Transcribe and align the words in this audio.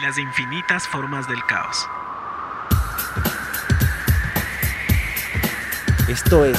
las 0.00 0.18
infinitas 0.18 0.86
formas 0.88 1.28
del 1.28 1.44
caos. 1.46 1.88
Esto 6.08 6.44
es 6.44 6.58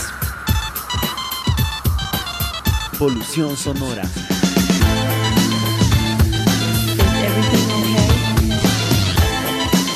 Polución 2.97 3.55
Sonora. 3.57 4.03
Is 4.03 4.09
everything 7.23 7.67
okay? 7.71 8.09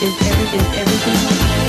Is, 0.02 0.16
every, 0.21 0.46
is 0.58 0.68
everything 0.78 1.20
okay? 1.26 1.69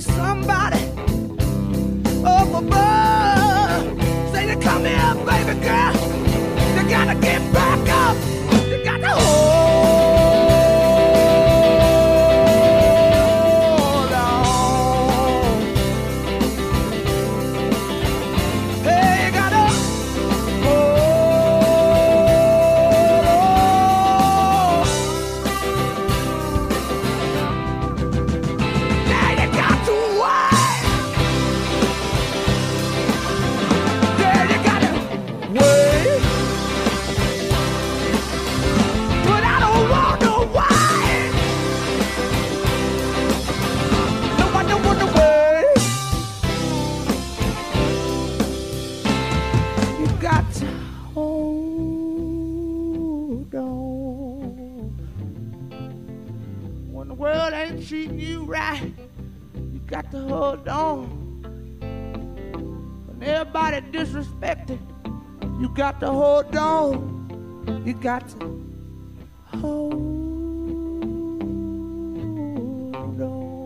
Somebody 0.00 0.84
up 2.24 2.48
above. 2.54 4.00
Say 4.32 4.46
to 4.46 4.56
come 4.60 4.84
here, 4.84 5.14
baby 5.26 5.58
girl. 5.60 5.94
You 6.76 6.88
gotta 6.88 7.18
get 7.20 7.52
back 7.52 7.88
up. 7.88 8.37
To 60.18 60.34
hold 60.34 60.68
on. 60.68 61.06
When 63.06 63.22
everybody 63.22 63.80
disrespected, 63.92 64.78
you 65.60 65.68
got 65.70 66.00
to 66.00 66.08
hold 66.08 66.56
on. 66.56 67.82
You 67.84 67.94
got 67.94 68.28
to 68.28 68.36
hold 69.60 69.92
on. 73.22 73.58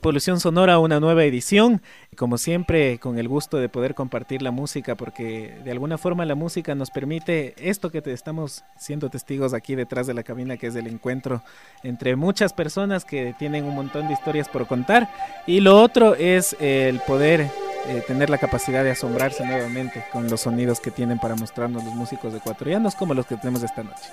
Polución 0.00 0.40
Sonora, 0.40 0.78
una 0.80 0.98
nueva 1.00 1.24
edición. 1.24 1.80
Como 2.14 2.36
siempre, 2.36 2.98
con 2.98 3.18
el 3.18 3.26
gusto 3.26 3.56
de 3.56 3.70
poder 3.70 3.94
compartir 3.94 4.42
la 4.42 4.50
música, 4.50 4.96
porque 4.96 5.58
de 5.64 5.70
alguna 5.70 5.96
forma 5.96 6.26
la 6.26 6.34
música 6.34 6.74
nos 6.74 6.90
permite 6.90 7.54
esto 7.56 7.90
que 7.90 8.02
te 8.02 8.12
estamos 8.12 8.64
siendo 8.76 9.08
testigos 9.08 9.54
aquí 9.54 9.74
detrás 9.74 10.06
de 10.06 10.12
la 10.12 10.22
cabina, 10.22 10.58
que 10.58 10.66
es 10.66 10.76
el 10.76 10.88
encuentro 10.88 11.42
entre 11.82 12.14
muchas 12.14 12.52
personas 12.52 13.06
que 13.06 13.34
tienen 13.38 13.64
un 13.64 13.74
montón 13.74 14.08
de 14.08 14.12
historias 14.12 14.46
por 14.50 14.66
contar. 14.66 15.10
Y 15.46 15.60
lo 15.60 15.80
otro 15.80 16.14
es 16.14 16.54
el 16.60 17.00
poder 17.00 17.40
eh, 17.86 18.04
tener 18.06 18.28
la 18.28 18.36
capacidad 18.36 18.84
de 18.84 18.90
asombrarse 18.90 19.46
nuevamente 19.46 20.04
con 20.12 20.28
los 20.28 20.42
sonidos 20.42 20.80
que 20.80 20.90
tienen 20.90 21.18
para 21.18 21.34
mostrarnos 21.34 21.82
los 21.82 21.94
músicos 21.94 22.34
ecuatorianos, 22.34 22.94
como 22.94 23.14
los 23.14 23.24
que 23.24 23.36
tenemos 23.36 23.62
esta 23.62 23.82
noche. 23.82 24.10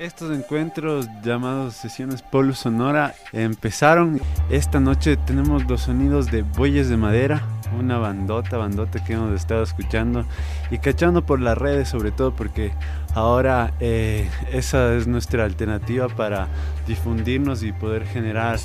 Estos 0.00 0.34
encuentros 0.34 1.10
llamados 1.22 1.74
sesiones 1.74 2.22
Polo 2.22 2.54
Sonora 2.54 3.14
empezaron. 3.34 4.18
Esta 4.48 4.80
noche 4.80 5.18
tenemos 5.18 5.68
los 5.68 5.82
sonidos 5.82 6.30
de 6.30 6.40
Bueyes 6.40 6.88
de 6.88 6.96
Madera, 6.96 7.42
una 7.78 7.98
bandota, 7.98 8.56
bandota 8.56 9.04
que 9.04 9.12
hemos 9.12 9.34
estado 9.34 9.62
escuchando 9.62 10.24
y 10.70 10.78
cachando 10.78 11.26
por 11.26 11.42
las 11.42 11.58
redes 11.58 11.90
sobre 11.90 12.12
todo 12.12 12.34
porque 12.34 12.72
ahora 13.14 13.74
eh, 13.78 14.26
esa 14.50 14.94
es 14.94 15.06
nuestra 15.06 15.44
alternativa 15.44 16.08
para 16.08 16.48
difundirnos 16.86 17.62
y 17.62 17.72
poder 17.72 18.06
generar 18.06 18.58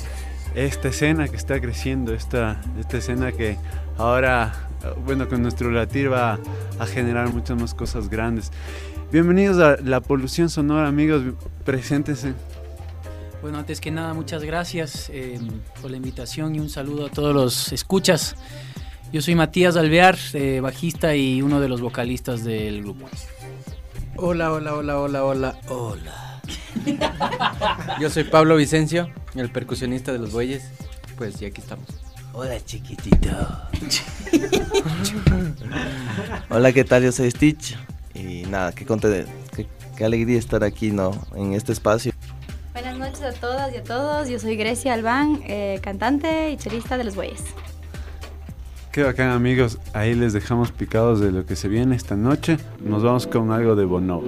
esta 0.54 0.88
escena 0.88 1.28
que 1.28 1.36
está 1.36 1.60
creciendo, 1.60 2.14
esta, 2.14 2.62
esta 2.80 2.96
escena 2.96 3.30
que 3.32 3.58
ahora, 3.98 4.54
bueno, 5.04 5.28
con 5.28 5.42
nuestro 5.42 5.70
latir 5.70 6.10
va 6.10 6.38
a 6.78 6.86
generar 6.86 7.30
muchas 7.30 7.60
más 7.60 7.74
cosas 7.74 8.08
grandes. 8.08 8.50
Bienvenidos 9.12 9.58
a 9.58 9.80
La 9.84 10.00
Polución 10.00 10.50
Sonora, 10.50 10.88
amigos, 10.88 11.22
preséntense. 11.64 12.34
Bueno, 13.40 13.58
antes 13.58 13.80
que 13.80 13.92
nada, 13.92 14.14
muchas 14.14 14.42
gracias 14.42 15.10
eh, 15.12 15.38
por 15.80 15.92
la 15.92 15.96
invitación 15.96 16.56
y 16.56 16.58
un 16.58 16.68
saludo 16.68 17.06
a 17.06 17.10
todos 17.10 17.32
los 17.32 17.72
escuchas. 17.72 18.34
Yo 19.12 19.22
soy 19.22 19.36
Matías 19.36 19.76
Alvear, 19.76 20.18
eh, 20.32 20.58
bajista 20.60 21.14
y 21.14 21.40
uno 21.40 21.60
de 21.60 21.68
los 21.68 21.80
vocalistas 21.80 22.42
del 22.42 22.82
grupo. 22.82 23.08
Hola, 24.16 24.52
hola, 24.52 24.74
hola, 24.74 24.98
hola, 24.98 25.24
hola, 25.24 25.60
hola. 25.68 26.42
Yo 28.00 28.10
soy 28.10 28.24
Pablo 28.24 28.56
Vicencio, 28.56 29.08
el 29.36 29.50
percusionista 29.50 30.12
de 30.12 30.18
los 30.18 30.32
bueyes. 30.32 30.68
Pues 31.16 31.40
y 31.40 31.44
aquí 31.44 31.60
estamos. 31.60 31.86
Hola, 32.32 32.62
chiquitito. 32.64 33.28
Hola, 36.50 36.72
¿qué 36.72 36.84
tal? 36.84 37.04
Yo 37.04 37.12
soy 37.12 37.30
Stitch. 37.30 37.76
Y 38.18 38.44
nada, 38.48 38.72
qué, 38.72 38.86
conte- 38.86 39.26
qué, 39.54 39.66
qué 39.96 40.04
alegría 40.04 40.38
estar 40.38 40.64
aquí, 40.64 40.90
¿no? 40.90 41.10
En 41.34 41.52
este 41.52 41.72
espacio. 41.72 42.12
Buenas 42.72 42.98
noches 42.98 43.22
a 43.22 43.32
todas 43.32 43.72
y 43.72 43.76
a 43.78 43.82
todos. 43.84 44.28
Yo 44.28 44.38
soy 44.38 44.56
Grecia 44.56 44.92
Albán, 44.94 45.40
eh, 45.46 45.80
cantante 45.82 46.50
y 46.50 46.56
chelista 46.56 46.96
de 46.98 47.04
Los 47.04 47.14
Bueyes. 47.14 47.42
Qué 48.92 49.02
bacán 49.02 49.28
amigos, 49.28 49.78
ahí 49.92 50.14
les 50.14 50.32
dejamos 50.32 50.72
picados 50.72 51.20
de 51.20 51.30
lo 51.30 51.44
que 51.44 51.54
se 51.54 51.68
viene 51.68 51.96
esta 51.96 52.16
noche. 52.16 52.56
Nos 52.80 53.02
vamos 53.02 53.26
con 53.26 53.52
algo 53.52 53.76
de 53.76 53.84
Bonobo. 53.84 54.24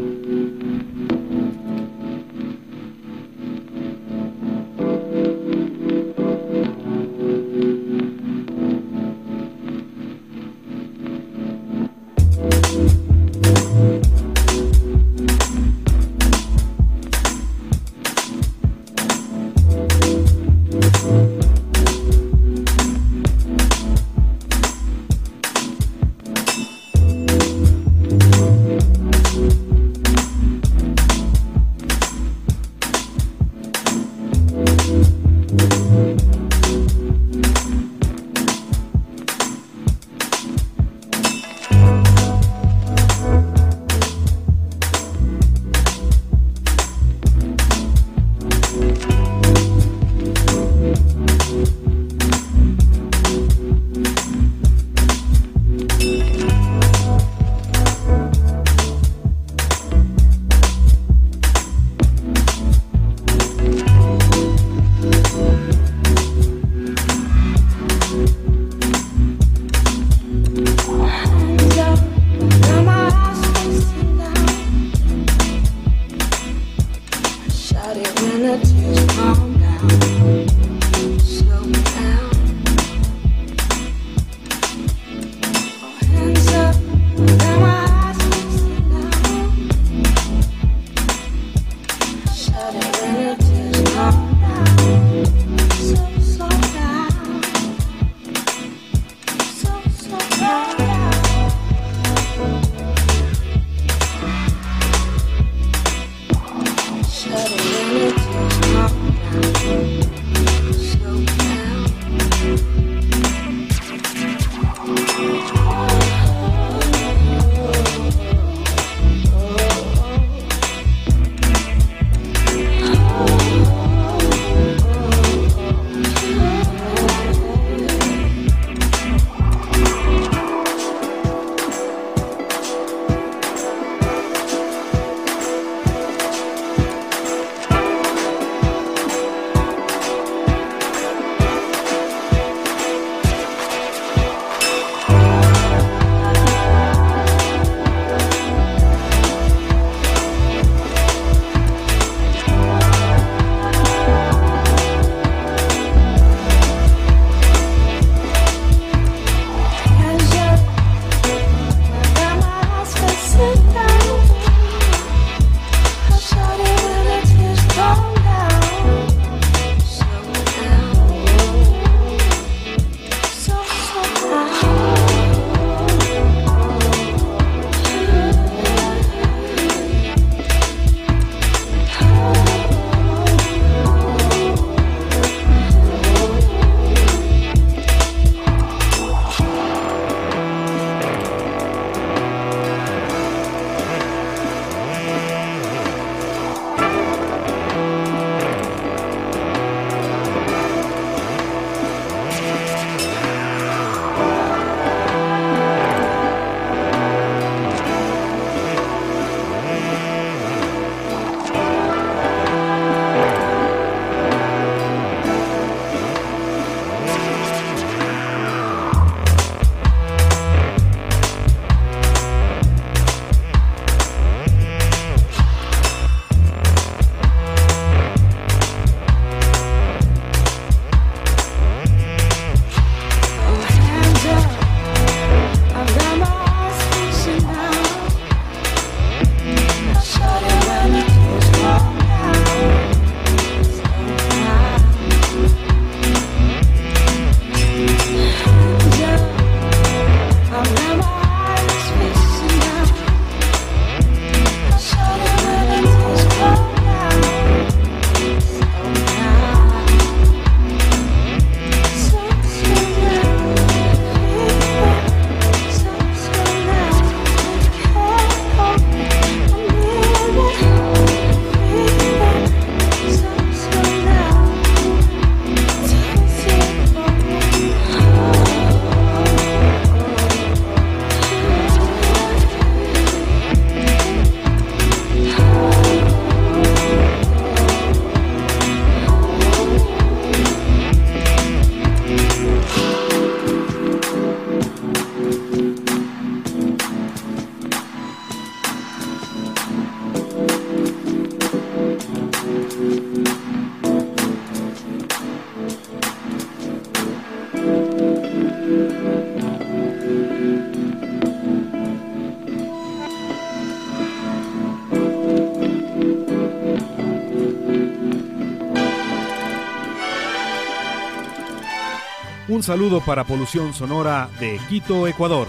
Un 322.58 322.64
saludo 322.64 323.00
para 323.00 323.22
Polución 323.22 323.72
Sonora 323.72 324.28
de 324.40 324.58
Quito, 324.68 325.06
Ecuador. 325.06 325.46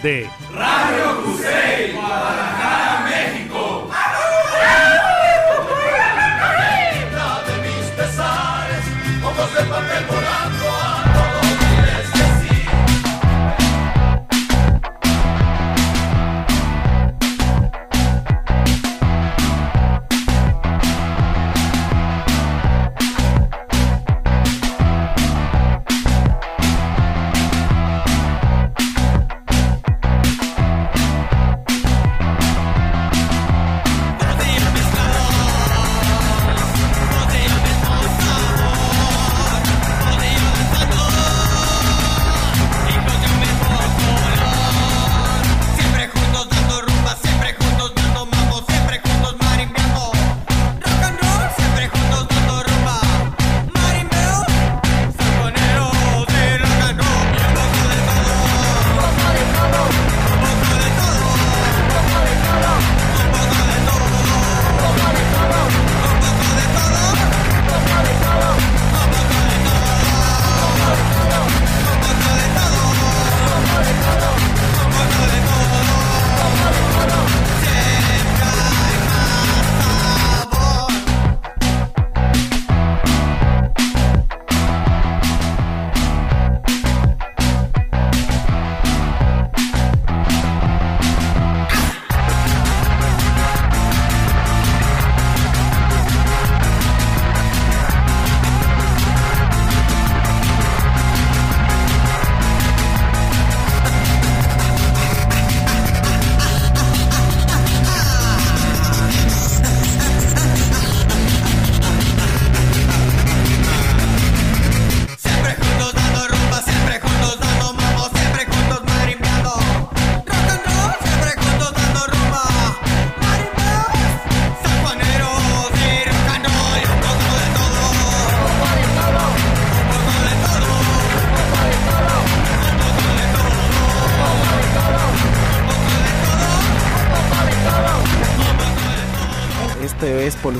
De 0.00 0.30
Radio 0.54 1.61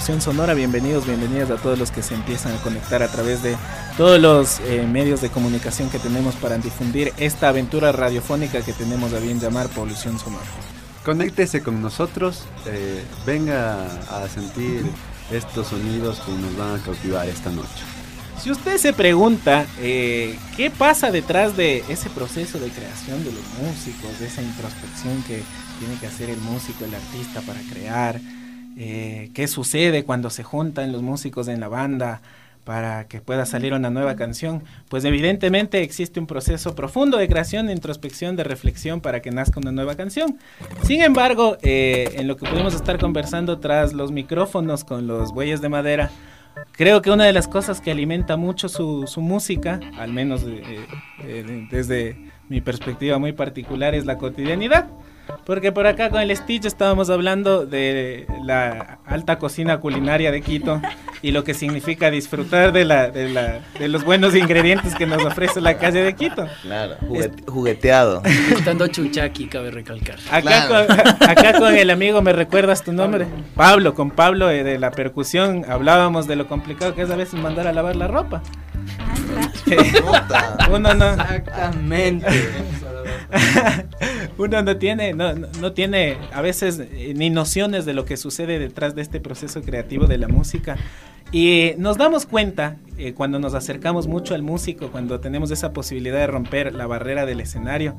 Es 0.03 0.07
Polución 0.07 0.35
Sonora. 0.35 0.55
Bienvenidos, 0.55 1.07
bienvenidas 1.07 1.49
a 1.53 1.59
todos 1.59 1.79
los 1.79 1.93
que 1.93 2.03
se 2.03 2.15
empiezan 2.15 2.53
a 2.53 2.61
conectar 2.63 3.05
a 3.05 3.09
través 3.09 3.41
de 3.41 3.57
todos 3.97 4.21
los 4.21 4.59
eh, 4.67 4.85
medios 4.85 5.21
de 5.21 5.31
comunicación 5.31 5.91
que 5.91 6.01
tenemos 6.01 6.35
para 6.35 6.59
difundir 6.59 7.13
esta 7.19 7.51
aventura 7.51 7.93
radiofónica 7.93 8.63
que 8.63 8.73
tenemos 8.73 9.13
a 9.13 9.21
bien 9.21 9.39
llamar 9.39 9.69
Polución 9.69 10.19
Sonora. 10.19 10.45
Conéctese 11.05 11.63
con 11.63 11.81
nosotros, 11.81 12.43
eh, 12.67 13.05
venga 13.25 13.87
a 14.11 14.29
sentir 14.29 14.83
estos 15.31 15.69
sonidos 15.69 16.19
que 16.19 16.33
nos 16.33 16.57
van 16.57 16.81
a 16.81 16.83
cautivar 16.83 17.29
esta 17.29 17.51
noche. 17.51 17.85
Si 18.43 18.51
usted 18.51 18.79
se 18.79 18.93
pregunta 18.93 19.67
eh, 19.79 20.37
qué 20.57 20.73
pasa 20.73 21.13
detrás 21.13 21.57
de 21.57 21.85
ese 21.89 22.11
proceso 22.11 22.59
de 22.59 22.71
creación 22.71 23.23
de 23.23 23.31
los 23.31 23.45
músicos, 23.63 24.19
de 24.19 24.27
esa 24.27 24.43
introspección 24.43 25.23
que 25.29 25.45
tiene 25.79 25.95
que 26.01 26.09
hacer 26.09 26.29
el 26.29 26.41
músico, 26.41 26.87
el 26.87 26.93
artista 26.93 27.41
para 27.43 27.61
crear, 27.71 28.21
eh, 28.77 29.31
qué 29.35 29.49
sucede 29.49 30.05
cuando 30.05 30.31
se 30.31 30.43
juntan 30.43 30.93
los 30.93 31.03
músicos 31.03 31.49
en 31.49 31.61
la 31.61 31.69
banda 31.69 32.21
para 32.65 33.09
que 33.09 33.21
pueda 33.21 33.45
salir 33.45 33.75
una 33.75 33.91
nueva 33.91 34.15
canción, 34.15 34.63
pues 34.89 35.05
evidentemente 35.05 35.83
existe 35.83 36.21
un 36.21 36.29
proceso 36.29 36.77
profundo 36.77 37.19
de 37.19 37.27
creación, 37.29 37.67
de 37.67 37.73
introspección, 37.73 38.37
de 38.37 38.45
reflexión 38.45 39.01
para 39.01 39.21
que 39.21 39.33
nazca 39.33 39.59
una 39.59 39.73
nueva 39.73 39.97
canción. 39.97 40.39
Sin 40.83 41.03
embargo, 41.03 41.59
eh, 41.63 42.13
en 42.15 42.29
lo 42.29 42.37
que 42.37 42.49
pudimos 42.49 42.75
estar 42.75 42.99
conversando 42.99 43.59
tras 43.59 43.93
los 43.93 44.13
micrófonos 44.13 44.85
con 44.85 45.09
los 45.09 45.33
bueyes 45.33 45.61
de 45.61 45.69
madera, 45.69 46.11
Creo 46.73 47.03
que 47.03 47.11
una 47.11 47.25
de 47.25 47.33
las 47.33 47.49
cosas 47.49 47.81
que 47.81 47.91
alimenta 47.91 48.37
mucho 48.37 48.69
su, 48.69 49.07
su 49.07 49.21
música, 49.21 49.81
al 49.99 50.13
menos 50.13 50.43
eh, 50.45 50.87
eh, 51.25 51.67
desde 51.71 52.17
mi 52.49 52.61
perspectiva 52.61 53.19
muy 53.19 53.33
particular, 53.33 53.95
es 53.95 54.07
la 54.07 54.19
cotidianidad. 54.19 54.89
Porque 55.47 55.73
por 55.73 55.87
acá 55.87 56.11
con 56.11 56.21
el 56.21 56.37
Stitch 56.37 56.65
estábamos 56.67 57.11
hablando 57.11 57.67
de 57.67 58.27
la 58.45 58.99
alta 59.07 59.39
cocina 59.39 59.79
culinaria 59.81 60.31
de 60.31 60.41
Quito 60.41 60.81
y 61.21 61.33
lo 61.33 61.43
que 61.45 61.55
significa 61.55 62.11
disfrutar 62.11 62.73
de, 62.73 62.85
la, 62.85 63.11
de, 63.11 63.29
la, 63.29 63.61
de 63.79 63.89
los 63.89 64.05
buenos 64.05 64.35
ingredientes 64.37 64.95
que 64.95 65.07
nos 65.07 65.25
ofrece 65.25 65.61
la 65.61 65.79
calle 65.79 66.03
de 66.03 66.15
Quito. 66.15 66.47
Claro, 66.63 66.95
juguete- 67.09 67.45
jugueteado. 67.51 68.23
Estando 68.25 68.87
chuchaqui, 68.89 69.47
cabe 69.47 69.71
recalcar. 69.71 70.19
Acá, 70.31 70.69
con, 70.69 71.01
acá 71.29 71.59
con 71.59 71.75
el 71.75 71.91
amigo, 71.91 72.23
¿me 72.23 72.33
recuerdas 72.33 72.83
tu 72.85 72.93
nombre? 72.93 73.27
Pablo, 73.57 73.95
con 73.95 74.11
Pablo 74.11 74.51
eh, 74.51 74.63
de 74.65 74.79
la 74.79 74.91
percusión 74.93 75.65
hablábamos 75.69 76.27
de 76.29 76.37
lo 76.37 76.47
complicado 76.47 76.95
que 76.95 77.03
es 77.03 77.11
a 77.11 77.17
veces 77.17 77.35
mandar 77.41 77.67
a 77.67 77.73
lavar 77.73 77.97
la 77.97 78.07
ropa. 78.07 78.43
Uno 80.71 80.95
no, 80.95 81.11
Exactamente. 81.13 82.27
uno 84.39 84.63
no 84.63 84.77
tiene, 84.77 85.13
no, 85.15 85.35
no- 85.35 85.73
tiene 85.73 86.17
a 86.33 86.41
veces 86.43 86.81
eh, 86.81 87.13
ni 87.17 87.31
nociones 87.31 87.85
de 87.85 87.95
lo 87.95 88.05
que 88.05 88.17
sucede 88.17 88.59
detrás 88.59 88.95
de 88.95 89.03
este 89.03 89.21
proceso 89.21 89.63
creativo 89.63 90.07
de 90.07 90.19
la 90.19 90.29
música. 90.29 90.77
Y 91.35 91.73
nos 91.79 91.97
damos 91.97 92.27
cuenta 92.27 92.77
eh, 92.99 93.15
cuando 93.15 93.39
nos 93.39 93.55
acercamos 93.55 94.07
mucho 94.07 94.35
al 94.35 94.43
músico, 94.43 94.91
cuando 94.91 95.19
tenemos 95.19 95.51
esa 95.51 95.73
posibilidad 95.73 96.19
de 96.19 96.27
romper 96.27 96.75
la 96.75 96.87
barrera 96.87 97.25
del 97.25 97.41
escenario, 97.41 97.95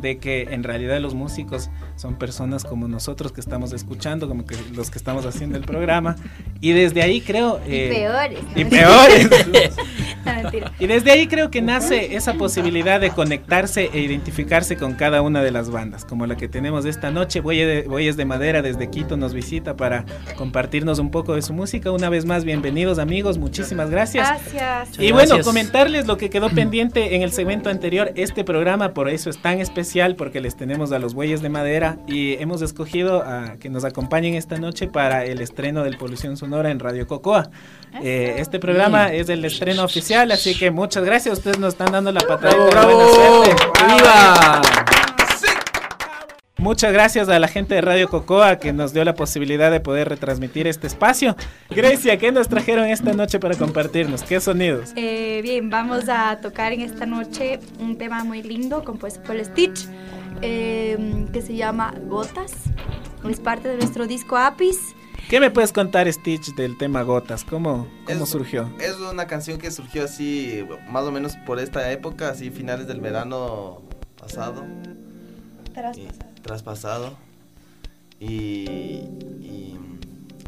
de 0.00 0.18
que 0.18 0.42
en 0.52 0.62
realidad 0.62 1.00
los 1.00 1.12
músicos 1.14 1.68
son 1.96 2.14
personas 2.16 2.62
como 2.62 2.86
nosotros 2.86 3.32
que 3.32 3.40
estamos 3.40 3.72
escuchando, 3.72 4.28
como 4.28 4.46
que 4.46 4.54
los 4.72 4.90
que 4.92 4.98
estamos 4.98 5.26
haciendo 5.26 5.58
el 5.58 5.64
programa. 5.64 6.14
Y 6.60 6.72
desde 6.72 7.02
ahí 7.02 7.20
creo... 7.22 7.60
eh, 7.66 7.88
peores. 7.92 8.44
¿no? 8.54 8.60
Y 8.60 8.64
peores. 8.66 9.28
Mentira. 10.42 10.72
Y 10.78 10.86
desde 10.86 11.10
ahí 11.10 11.26
creo 11.26 11.50
que 11.50 11.62
nace 11.62 12.16
esa 12.16 12.34
posibilidad 12.34 13.00
de 13.00 13.10
conectarse 13.10 13.90
e 13.92 14.00
identificarse 14.00 14.76
con 14.76 14.94
cada 14.94 15.22
una 15.22 15.42
de 15.42 15.50
las 15.50 15.70
bandas, 15.70 16.04
como 16.04 16.26
la 16.26 16.36
que 16.36 16.48
tenemos 16.48 16.84
esta 16.84 17.10
noche. 17.10 17.40
Bueyes 17.40 18.16
de, 18.16 18.24
Madera 18.24 18.62
desde 18.62 18.90
Quito 18.90 19.16
nos 19.16 19.32
visita 19.34 19.76
para 19.76 20.04
compartirnos 20.36 20.98
un 20.98 21.10
poco 21.10 21.34
de 21.34 21.42
su 21.42 21.52
música. 21.52 21.90
Una 21.90 22.08
vez 22.08 22.24
más, 22.24 22.44
bienvenidos 22.44 22.98
amigos, 22.98 23.38
muchísimas 23.38 23.90
gracias. 23.90 24.28
Gracias. 24.28 24.98
Y 24.98 25.12
bueno, 25.12 25.28
Gracias. 25.28 25.46
comentarles 25.46 26.06
lo 26.06 26.16
que 26.16 26.30
quedó 26.30 26.50
pendiente 26.50 27.16
en 27.16 27.22
el 27.22 27.32
segmento 27.32 27.70
anterior. 27.70 28.12
Este 28.16 28.44
programa 28.44 28.94
por 28.94 29.08
eso 29.08 29.30
es 29.30 29.38
tan 29.38 29.60
especial 29.60 30.16
porque 30.16 30.40
les 30.40 30.56
tenemos 30.56 30.92
a 30.92 30.98
los 30.98 31.14
bueyes 31.14 31.42
de 31.42 31.48
madera 31.48 31.98
y 32.06 32.34
hemos 32.34 32.62
escogido 32.62 33.22
a 33.22 33.56
que 33.58 33.68
nos 33.68 33.84
acompañen 33.84 34.34
esta 34.34 34.58
noche 34.58 34.88
para 34.88 35.24
el 35.24 35.40
estreno 35.40 35.84
del 35.84 35.96
Polución 35.96 36.36
Sonora 36.36 36.70
en 36.70 36.80
Radio 36.80 37.06
Cocoa. 37.06 37.50
Eh, 38.02 38.36
este 38.38 38.58
programa 38.58 39.12
es 39.12 39.28
el 39.28 39.44
estreno 39.44 39.84
oficial, 39.84 40.15
así 40.16 40.54
que 40.54 40.70
muchas 40.70 41.04
gracias. 41.04 41.38
Ustedes 41.38 41.58
nos 41.58 41.74
están 41.74 41.92
dando 41.92 42.12
la 42.12 42.20
patada. 42.20 42.54
¡Bravo, 42.54 42.70
bravo! 42.70 42.96
Buena 42.96 43.12
suerte. 43.12 43.64
¡Viva! 43.86 44.62
muchas 46.66 46.92
gracias 46.92 47.28
a 47.28 47.38
la 47.38 47.46
gente 47.46 47.76
de 47.76 47.80
Radio 47.80 48.08
Cocoa 48.08 48.58
que 48.58 48.72
nos 48.72 48.92
dio 48.92 49.04
la 49.04 49.14
posibilidad 49.14 49.70
de 49.70 49.78
poder 49.78 50.08
retransmitir 50.08 50.66
este 50.66 50.88
espacio. 50.88 51.36
Grecia, 51.70 52.18
¿qué 52.18 52.32
nos 52.32 52.48
trajeron 52.48 52.86
esta 52.86 53.12
noche 53.12 53.38
para 53.38 53.54
compartirnos? 53.54 54.24
¿Qué 54.24 54.40
sonidos? 54.40 54.90
Eh, 54.96 55.40
bien, 55.44 55.70
vamos 55.70 56.08
a 56.08 56.38
tocar 56.40 56.72
en 56.72 56.80
esta 56.80 57.06
noche 57.06 57.60
un 57.78 57.96
tema 57.96 58.24
muy 58.24 58.42
lindo 58.42 58.82
compuesto 58.82 59.22
por 59.22 59.42
Stitch 59.44 59.86
eh, 60.42 61.26
que 61.32 61.40
se 61.40 61.54
llama 61.54 61.94
Gotas. 62.08 62.52
Es 63.30 63.38
parte 63.38 63.68
de 63.68 63.76
nuestro 63.76 64.08
disco 64.08 64.36
Apis. 64.36 64.96
¿Qué 65.28 65.40
me 65.40 65.50
puedes 65.50 65.72
contar, 65.72 66.10
Stitch, 66.12 66.54
del 66.54 66.78
tema 66.78 67.02
Gotas? 67.02 67.44
¿Cómo, 67.44 67.88
cómo 68.06 68.24
Es- 68.24 68.28
surgió? 68.30 68.70
Es 68.80 68.96
una 68.98 69.26
canción 69.26 69.58
que 69.58 69.70
surgió 69.72 70.04
así, 70.04 70.64
más 70.88 71.02
o 71.04 71.10
menos 71.10 71.36
por 71.44 71.58
esta 71.58 71.90
época, 71.90 72.28
así 72.30 72.50
finales 72.50 72.86
del 72.86 73.00
verano 73.00 73.82
pasado, 74.18 74.64
y- 75.96 76.06
traspasado. 76.42 77.16
Y, 78.20 78.28
y, 78.28 79.76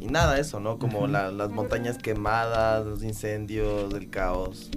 y 0.00 0.06
nada, 0.06 0.38
eso, 0.38 0.60
¿no? 0.60 0.78
Como 0.78 1.08
la- 1.08 1.32
las 1.32 1.50
montañas 1.50 1.98
quemadas, 1.98 2.86
los 2.86 3.02
incendios, 3.02 3.92
el 3.94 4.08
caos. 4.10 4.70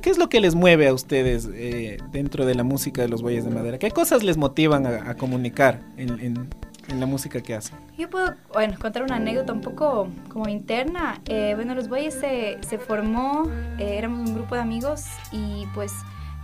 ¿Qué 0.00 0.10
es 0.10 0.18
lo 0.18 0.28
que 0.28 0.40
les 0.40 0.54
mueve 0.54 0.86
a 0.86 0.94
ustedes 0.94 1.48
eh, 1.52 1.98
dentro 2.12 2.46
de 2.46 2.54
la 2.54 2.62
música 2.62 3.02
de 3.02 3.08
los 3.08 3.20
Bueyes 3.22 3.44
de 3.44 3.50
Madera? 3.50 3.78
¿Qué 3.78 3.90
cosas 3.90 4.22
les 4.22 4.36
motivan 4.36 4.86
a, 4.86 5.10
a 5.10 5.16
comunicar 5.16 5.82
en, 5.96 6.20
en- 6.20 6.48
en 6.88 7.00
la 7.00 7.06
música 7.06 7.40
que 7.40 7.54
hacen? 7.54 7.78
Yo 7.98 8.08
puedo, 8.10 8.34
bueno, 8.52 8.78
contar 8.78 9.02
una 9.02 9.16
anécdota 9.16 9.52
un 9.52 9.60
poco 9.60 10.08
como 10.28 10.48
interna. 10.48 11.20
Eh, 11.26 11.52
bueno, 11.54 11.74
Los 11.74 11.88
Bueyes 11.88 12.14
se, 12.14 12.58
se 12.66 12.78
formó, 12.78 13.48
eh, 13.78 13.98
éramos 13.98 14.28
un 14.28 14.34
grupo 14.34 14.54
de 14.54 14.60
amigos 14.60 15.04
y 15.32 15.66
pues 15.74 15.92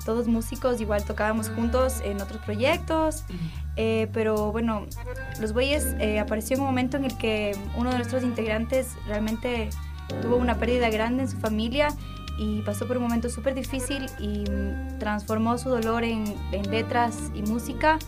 todos 0.04 0.26
músicos, 0.26 0.80
igual 0.80 1.04
tocábamos 1.04 1.48
juntos 1.50 2.00
en 2.04 2.20
otros 2.20 2.40
proyectos. 2.42 3.24
eh, 3.76 4.08
pero 4.12 4.52
bueno, 4.52 4.86
Los 5.40 5.52
Bueyes 5.52 5.94
eh, 5.98 6.18
apareció 6.18 6.56
en 6.56 6.62
un 6.62 6.66
momento 6.66 6.96
en 6.96 7.04
el 7.04 7.16
que 7.16 7.56
uno 7.76 7.90
de 7.90 7.96
nuestros 7.96 8.22
integrantes 8.22 8.96
realmente 9.06 9.70
tuvo 10.20 10.36
una 10.36 10.56
pérdida 10.56 10.90
grande 10.90 11.22
en 11.22 11.30
su 11.30 11.38
familia 11.38 11.88
y 12.38 12.60
pasó 12.62 12.86
por 12.86 12.96
un 12.96 13.02
momento 13.04 13.28
súper 13.28 13.54
difícil 13.54 14.06
y 14.18 14.44
transformó 14.98 15.58
su 15.58 15.68
dolor 15.68 16.02
en, 16.04 16.24
en 16.52 16.70
letras 16.70 17.30
y 17.34 17.42
música 17.42 17.98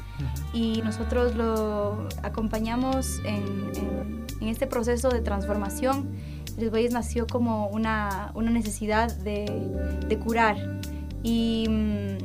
y 0.53 0.81
nosotros 0.83 1.35
lo 1.35 2.09
acompañamos 2.23 3.21
en, 3.25 3.43
en- 3.77 4.25
en 4.41 4.49
este 4.49 4.67
proceso 4.67 5.09
de 5.11 5.21
transformación. 5.21 6.11
Les 6.59 6.71
Bueyes 6.71 6.93
nació 6.93 7.27
como 7.27 7.69
una, 7.69 8.31
una 8.35 8.51
necesidad 8.51 9.15
de, 9.19 9.45
de 10.09 10.19
curar 10.19 10.57
y, 11.23 11.67
mm, 11.69 12.19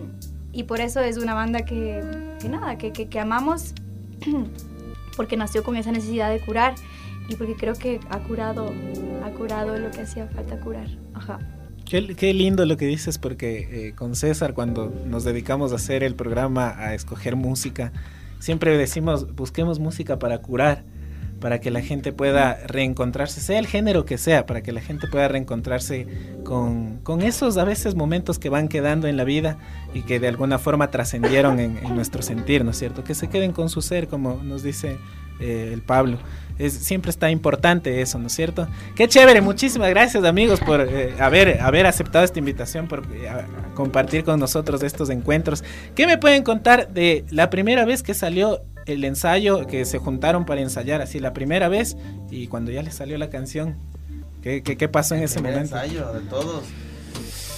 y 0.53 0.63
por 0.63 0.81
eso 0.81 0.99
es 1.01 1.17
una 1.17 1.33
banda 1.33 1.61
que, 1.61 2.03
que 2.39 2.49
nada, 2.49 2.77
que, 2.77 2.91
que- 2.91 3.07
que 3.09 3.19
amamos 3.19 3.73
porque 5.17 5.37
nació 5.37 5.63
con 5.63 5.75
esa 5.77 5.91
necesidad 5.91 6.29
de 6.29 6.39
curar 6.41 6.75
y 7.27 7.35
porque 7.35 7.55
creo 7.55 7.73
que 7.75 7.99
ha 8.09 8.19
curado, 8.19 8.71
ha 9.23 9.29
curado 9.31 9.77
lo 9.77 9.91
que 9.91 10.01
hacía 10.01 10.27
falta 10.27 10.59
curar. 10.59 10.87
Ajá. 11.13 11.39
Qué, 11.89 12.33
lindo 12.35 12.67
lo 12.67 12.77
que 12.77 12.85
dices 12.85 13.17
porque 13.17 13.87
eh, 13.87 13.93
con 13.95 14.15
César 14.15 14.53
cuando 14.53 14.93
nos 15.07 15.23
dedicamos 15.23 15.71
a 15.71 15.75
hacer 15.75 16.03
el 16.03 16.13
programa 16.13 16.75
a 16.77 16.93
escoger 16.93 17.35
música, 17.35 17.91
siempre 18.37 18.77
decimos 18.77 19.35
busquemos 19.35 19.79
música 19.79 20.19
para 20.19 20.37
curar, 20.37 20.83
para 21.41 21.59
que 21.59 21.71
la 21.71 21.81
gente 21.81 22.13
pueda 22.13 22.59
reencontrarse, 22.67 23.41
sea 23.41 23.57
el 23.57 23.65
género 23.65 24.05
que 24.05 24.19
sea, 24.19 24.45
para 24.45 24.61
que 24.61 24.71
la 24.71 24.81
gente 24.81 25.07
pueda 25.07 25.29
reencontrarse 25.29 26.05
con, 26.43 26.99
esos 27.23 27.57
a 27.57 27.63
veces 27.63 27.95
momentos 27.95 28.37
que 28.37 28.49
van 28.49 28.67
quedando 28.67 29.07
en 29.07 29.17
la 29.17 29.23
vida 29.23 29.57
y 29.91 30.03
que 30.03 30.19
de 30.19 30.27
alguna 30.27 30.59
forma 30.59 30.91
trascendieron 30.91 31.59
en, 31.59 31.79
en 31.79 31.95
nuestro 31.95 32.21
sentir, 32.21 32.63
¿no 32.63 32.69
es 32.69 32.77
cierto? 32.77 33.03
Que 33.03 33.15
se 33.15 33.29
queden 33.29 33.51
con 33.51 33.67
su 33.67 33.81
ser, 33.81 34.07
como 34.07 34.43
nos 34.43 34.61
dice 34.61 34.99
eh, 35.39 35.71
el 35.73 35.81
Pablo. 35.81 36.17
Es, 36.59 36.73
siempre 36.73 37.09
está 37.09 37.31
importante 37.31 38.01
eso, 38.01 38.19
¿no 38.19 38.27
es 38.27 38.33
cierto? 38.33 38.67
Qué 38.95 39.07
chévere, 39.07 39.41
muchísimas 39.41 39.89
gracias 39.89 40.23
amigos 40.25 40.59
por 40.59 40.81
eh, 40.81 41.15
haber, 41.19 41.61
haber 41.61 41.85
aceptado 41.85 42.25
esta 42.25 42.37
invitación, 42.37 42.87
por 42.87 43.05
eh, 43.13 43.29
compartir 43.73 44.25
con 44.25 44.39
nosotros 44.39 44.83
estos 44.83 45.09
encuentros. 45.09 45.63
¿Qué 45.95 46.05
me 46.05 46.17
pueden 46.17 46.43
contar 46.43 46.89
de 46.89 47.23
la 47.31 47.49
primera 47.49 47.85
vez 47.85 48.03
que 48.03 48.13
salió 48.13 48.61
el 48.85 49.05
ensayo, 49.05 49.65
que 49.67 49.85
se 49.85 49.99
juntaron 49.99 50.45
para 50.45 50.59
ensayar 50.61 51.01
así 51.01 51.19
la 51.19 51.33
primera 51.33 51.69
vez 51.69 51.95
y 52.29 52.47
cuando 52.47 52.71
ya 52.71 52.83
les 52.83 52.93
salió 52.93 53.17
la 53.17 53.29
canción? 53.29 53.77
¿Qué, 54.41 54.61
qué, 54.61 54.77
qué 54.77 54.87
pasó 54.89 55.15
en 55.15 55.23
ese 55.23 55.35
Primer 55.35 55.53
momento? 55.53 55.75
ensayo 55.77 56.13
de 56.13 56.21
todos. 56.27 56.63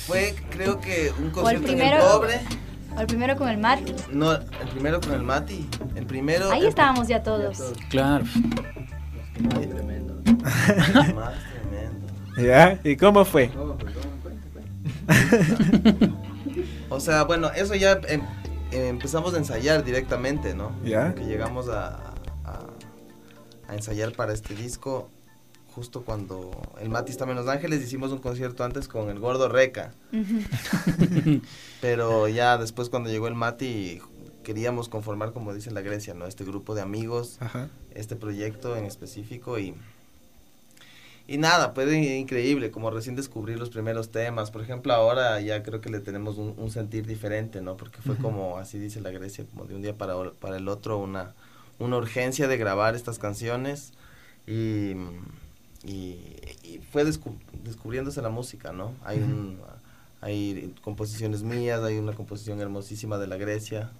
Fue, 0.05 0.35
creo 0.51 0.79
que 0.79 1.11
un 1.17 1.25
el 1.25 1.31
concierto 1.31 1.71
en 1.71 1.81
el 1.81 1.99
cobre. 1.99 2.39
O 2.95 2.99
el 3.01 3.07
primero 3.07 3.35
con 3.37 3.49
el 3.49 3.57
Mati. 3.57 3.93
No, 4.11 4.33
el 4.33 4.67
primero 4.73 4.99
con 5.01 5.13
el 5.13 5.23
Mati. 5.23 5.67
El 5.95 6.05
primero. 6.05 6.51
Ahí 6.51 6.61
el- 6.61 6.67
estábamos 6.67 7.07
ya 7.07 7.23
todos. 7.23 7.73
Claro. 7.89 8.25
Ay, 9.57 9.65
tremendo. 9.67 10.21
Más 10.43 10.53
tremendo. 11.53 12.07
¿Ya? 12.37 12.79
¿Y 12.83 12.95
cómo 12.97 13.23
fue? 13.25 13.49
O 16.89 16.99
sea, 16.99 17.23
bueno, 17.23 17.49
eso 17.55 17.73
ya 17.75 17.93
em- 18.09 18.21
em- 18.71 18.87
empezamos 18.89 19.33
a 19.33 19.37
ensayar 19.37 19.83
directamente, 19.83 20.53
¿no? 20.53 20.71
Ya. 20.83 21.13
Que 21.15 21.23
llegamos 21.23 21.69
a, 21.69 21.95
a- 22.43 22.67
a 23.69 23.73
ensayar 23.73 24.11
para 24.11 24.33
este 24.33 24.53
disco 24.55 25.09
justo 25.75 26.01
cuando 26.03 26.51
el 26.79 26.89
Mati 26.89 27.11
estaba 27.11 27.31
en 27.31 27.37
Los 27.37 27.47
Ángeles, 27.47 27.81
hicimos 27.81 28.11
un 28.11 28.19
concierto 28.19 28.63
antes 28.63 28.87
con 28.87 29.09
el 29.09 29.19
Gordo 29.19 29.47
Reca. 29.49 29.93
Pero 31.81 32.27
ya 32.27 32.57
después 32.57 32.89
cuando 32.89 33.09
llegó 33.09 33.27
el 33.27 33.35
Mati 33.35 34.01
queríamos 34.43 34.89
conformar, 34.89 35.33
como 35.33 35.53
dice 35.53 35.71
la 35.71 35.81
Grecia, 35.81 36.13
¿no? 36.13 36.25
Este 36.25 36.43
grupo 36.43 36.73
de 36.75 36.81
amigos, 36.81 37.37
Ajá. 37.39 37.69
este 37.93 38.15
proyecto 38.15 38.75
en 38.75 38.85
específico 38.85 39.59
y... 39.59 39.75
Y 41.27 41.37
nada, 41.37 41.73
pues 41.73 41.93
in- 41.93 42.03
increíble, 42.03 42.71
como 42.71 42.89
recién 42.89 43.15
descubrir 43.15 43.57
los 43.57 43.69
primeros 43.69 44.09
temas. 44.09 44.51
Por 44.51 44.63
ejemplo, 44.63 44.91
ahora 44.93 45.39
ya 45.39 45.63
creo 45.63 45.79
que 45.79 45.89
le 45.89 45.99
tenemos 45.99 46.37
un, 46.37 46.55
un 46.57 46.71
sentir 46.71 47.05
diferente, 47.05 47.61
¿no? 47.61 47.77
Porque 47.77 47.99
fue 48.01 48.17
como, 48.17 48.57
así 48.57 48.79
dice 48.79 48.99
la 48.99 49.11
Grecia, 49.11 49.45
como 49.53 49.65
de 49.65 49.75
un 49.75 49.81
día 49.81 49.93
para, 49.93 50.15
para 50.31 50.57
el 50.57 50.67
otro, 50.67 50.97
una, 50.97 51.33
una 51.79 51.97
urgencia 51.97 52.47
de 52.49 52.57
grabar 52.57 52.95
estas 52.95 53.17
canciones. 53.19 53.93
Y, 54.47 54.93
y, 55.83 56.17
y 56.63 56.81
fue 56.91 57.05
descu- 57.05 57.37
descubriéndose 57.63 58.21
la 58.21 58.29
música, 58.29 58.71
¿no? 58.71 58.93
Hay, 59.03 59.19
un, 59.19 59.57
hay 60.21 60.73
composiciones 60.83 61.43
mías, 61.43 61.81
hay 61.81 61.97
una 61.97 62.13
composición 62.13 62.59
hermosísima 62.61 63.17
de 63.17 63.27
la 63.27 63.37
Grecia. 63.37 63.91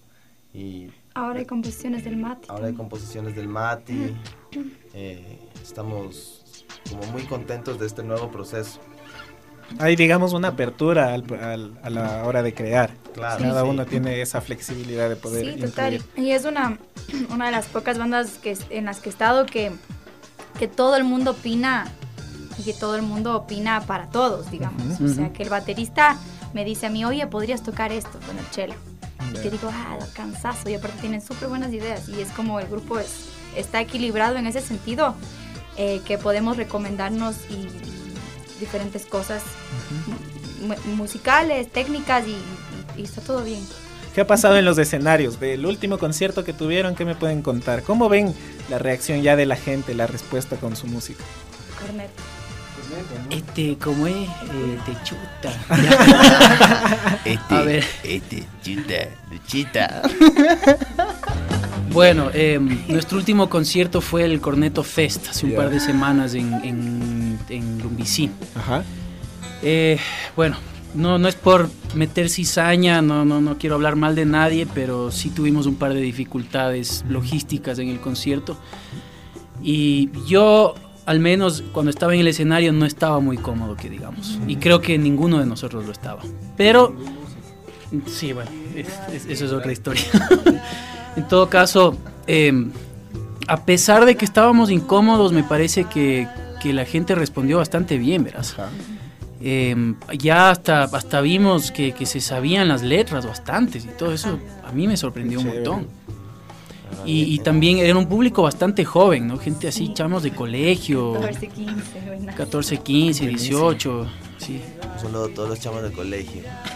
Y 0.54 0.90
Ahora 1.14 1.40
hay 1.40 1.46
composiciones 1.46 2.04
del 2.04 2.18
Mati. 2.18 2.48
Ahora 2.50 2.68
hay 2.68 2.74
composiciones 2.74 3.36
del 3.36 3.48
Mati. 3.48 4.14
eh, 4.94 5.40
estamos 5.64 6.66
como 6.90 7.04
muy 7.12 7.24
contentos 7.24 7.80
de 7.80 7.88
este 7.88 8.04
nuevo 8.04 8.30
proceso. 8.32 8.80
Hay, 9.80 9.96
digamos, 9.96 10.34
una 10.34 10.50
apertura 10.50 11.14
al- 11.14 11.24
al- 11.42 11.80
a 11.82 11.90
la 11.90 12.26
hora 12.26 12.44
de 12.44 12.54
crear. 12.54 12.94
Claro, 13.14 13.42
Cada 13.42 13.62
sí. 13.64 13.70
uno 13.70 13.86
tiene 13.86 14.22
esa 14.22 14.42
flexibilidad 14.42 15.08
de 15.08 15.16
poder 15.16 15.54
Sí, 15.54 15.62
total. 15.62 15.94
incluir. 15.94 16.28
Y 16.28 16.32
es 16.32 16.44
una, 16.44 16.78
una 17.30 17.46
de 17.46 17.52
las 17.52 17.68
pocas 17.68 17.98
bandas 17.98 18.32
que, 18.38 18.58
en 18.70 18.84
las 18.86 19.00
que 19.00 19.08
he 19.08 19.12
estado 19.14 19.46
que, 19.46 19.72
que 20.62 20.68
todo 20.68 20.96
el 20.96 21.04
mundo 21.04 21.32
opina 21.32 21.88
y 22.60 22.62
que 22.62 22.74
todo 22.74 22.96
el 22.96 23.02
mundo 23.02 23.36
opina 23.36 23.82
para 23.88 24.12
todos, 24.12 24.52
digamos. 24.52 25.02
O 25.02 25.08
sea, 25.08 25.34
que 25.34 25.42
el 25.42 25.50
baterista 25.50 26.18
me 26.54 26.64
dice 26.64 26.86
a 26.86 26.92
mí, 26.92 27.04
oye, 27.04 27.26
podrías 27.26 27.64
tocar 27.64 27.92
esto 27.92 28.20
con 28.28 28.38
el 28.38 28.46
cello. 28.52 28.76
Y 29.32 29.38
Ya. 29.38 29.44
yo 29.44 29.50
digo, 29.50 29.70
ah, 29.74 29.98
cansazo. 30.14 30.70
Y 30.70 30.76
aparte 30.76 31.00
tienen 31.02 31.20
súper 31.20 31.48
buenas 31.50 31.74
ideas. 31.74 32.08
Y 32.10 32.22
es 32.22 32.30
como 32.34 32.60
el 32.60 32.68
grupo 32.68 33.00
es, 33.00 33.30
está 33.56 33.82
equilibrado 33.82 34.36
en 34.38 34.46
ese 34.46 34.62
sentido, 34.62 35.16
eh, 35.78 36.00
que 36.06 36.20
podemos 36.20 36.58
recomendarnos 36.58 37.38
y 37.50 37.68
diferentes 38.60 39.08
cosas 39.08 39.42
mu- 40.68 40.96
musicales, 40.96 41.72
técnicas 41.72 42.28
y, 42.28 42.32
y- 42.34 43.02
y 43.02 43.04
está 43.04 43.22
todo 43.22 43.44
bien. 43.44 43.66
¿Qué 44.14 44.22
ha 44.22 44.28
pasado 44.28 44.58
en 44.58 44.66
los 44.66 44.78
escenarios? 44.78 45.40
Del 45.40 45.66
último 45.66 45.98
concierto 45.98 46.44
que 46.44 46.52
tuvieron, 46.54 46.96
¿qué 46.96 47.06
me 47.06 47.16
pueden 47.16 47.42
contar? 47.42 47.82
¿Cómo 47.84 48.10
ven 48.10 48.34
la 48.70 48.78
reacción 48.78 49.22
ya 49.22 49.36
de 49.36 49.46
la 49.46 49.56
gente, 49.56 49.94
la 49.96 50.06
respuesta 50.08 50.58
con 50.58 50.76
su 50.76 50.88
música? 50.88 51.24
Cornet. 51.80 52.10
Este, 53.30 53.78
como 53.78 54.06
es, 54.08 54.28
eh, 54.28 54.78
te 54.86 54.94
chuta. 55.04 55.54
Este, 57.24 57.56
A 57.56 57.62
ver. 57.62 57.86
este, 58.04 58.44
chuta, 58.64 59.08
luchita. 59.32 60.02
Bueno, 61.92 62.30
eh, 62.34 62.58
nuestro 62.88 63.18
último 63.18 63.50
concierto 63.50 64.00
fue 64.00 64.24
el 64.24 64.40
Corneto 64.40 64.82
Fest, 64.82 65.28
hace 65.28 65.46
un 65.46 65.56
par 65.56 65.70
de 65.70 65.82
semanas 65.82 66.34
en, 66.36 66.54
en, 66.64 67.38
en 67.50 67.80
Lumbicí. 67.80 68.32
Ajá. 68.56 68.84
Eh, 69.62 70.00
bueno, 70.38 70.56
no, 70.96 71.18
no 71.18 71.28
es 71.28 71.36
por 71.36 71.70
meter 71.96 72.30
cizaña, 72.30 73.02
no, 73.02 73.26
no, 73.26 73.42
no 73.42 73.58
quiero 73.58 73.76
hablar 73.76 73.96
mal 73.96 74.16
de 74.16 74.26
nadie, 74.26 74.68
pero 74.74 75.12
sí 75.12 75.30
tuvimos 75.30 75.66
un 75.66 75.76
par 75.76 75.94
de 75.94 76.02
dificultades 76.02 77.04
logísticas 77.10 77.80
en 77.80 77.90
el 77.90 78.00
concierto. 78.00 78.58
Y 79.64 80.10
yo, 80.28 80.76
al 81.06 81.20
menos 81.20 81.64
cuando 81.72 81.90
estaba 81.92 82.14
en 82.14 82.22
el 82.22 82.28
escenario, 82.28 82.74
no 82.74 82.86
estaba 82.86 83.20
muy 83.20 83.38
cómodo, 83.38 83.76
que 83.76 83.90
digamos. 83.90 84.40
Y 84.48 84.56
creo 84.58 84.82
que 84.82 84.98
ninguno 84.98 85.40
de 85.40 85.46
nosotros 85.46 85.86
lo 85.86 85.92
estaba. 85.92 86.22
Pero, 86.58 86.96
sí, 88.08 88.34
bueno, 88.34 88.50
es- 88.76 88.88
es- 89.14 89.26
eso 89.28 89.46
es 89.46 89.52
otra 89.52 89.72
historia. 89.72 90.04
En 91.18 91.28
todo 91.28 91.50
caso, 91.50 91.98
eh, 92.26 92.54
a 93.48 93.66
pesar 93.66 94.06
de 94.06 94.16
que 94.16 94.24
estábamos 94.24 94.72
incómodos, 94.72 95.34
me 95.34 95.44
parece 95.44 95.84
que, 95.84 96.26
que 96.62 96.72
la 96.72 96.86
gente 96.86 97.16
respondió 97.16 97.58
bastante 97.58 97.98
bien, 97.98 98.24
verás. 98.24 98.56
Eh, 99.44 99.94
ya 100.18 100.52
hasta, 100.52 100.84
hasta 100.84 101.22
vimos 101.22 101.72
que, 101.72 101.94
que 101.94 102.06
se 102.06 102.22
sabían 102.22 102.68
las 102.68 102.82
letras 102.84 103.26
bastantes 103.26 103.86
y 103.86 103.88
todo 103.90 104.14
eso 104.14 104.40
a 104.64 104.72
mí 104.72 104.88
me 104.88 104.98
sorprendió 104.98 105.40
un 105.40 105.48
montón. 105.48 105.88
Y, 107.06 107.34
y 107.34 107.40
también 107.40 107.78
era 107.80 107.98
un 107.98 108.08
público 108.08 108.44
bastante 108.44 108.86
joven, 108.86 109.26
¿no? 109.28 109.38
Gente 109.38 109.68
así, 109.70 109.92
chamos 109.94 110.22
de 110.24 110.32
colegio, 110.32 111.14
14, 111.14 111.48
15, 111.48 111.74
buena. 112.06 112.36
14, 112.36 112.78
15, 112.78 113.28
18, 113.28 114.08
sí. 114.38 114.62
Un 114.96 115.00
saludo 115.02 115.26
a 115.26 115.30
todos 115.30 115.50
los 115.50 115.60
chamos 115.60 115.82
del 115.84 115.94
colegio. 115.94 116.44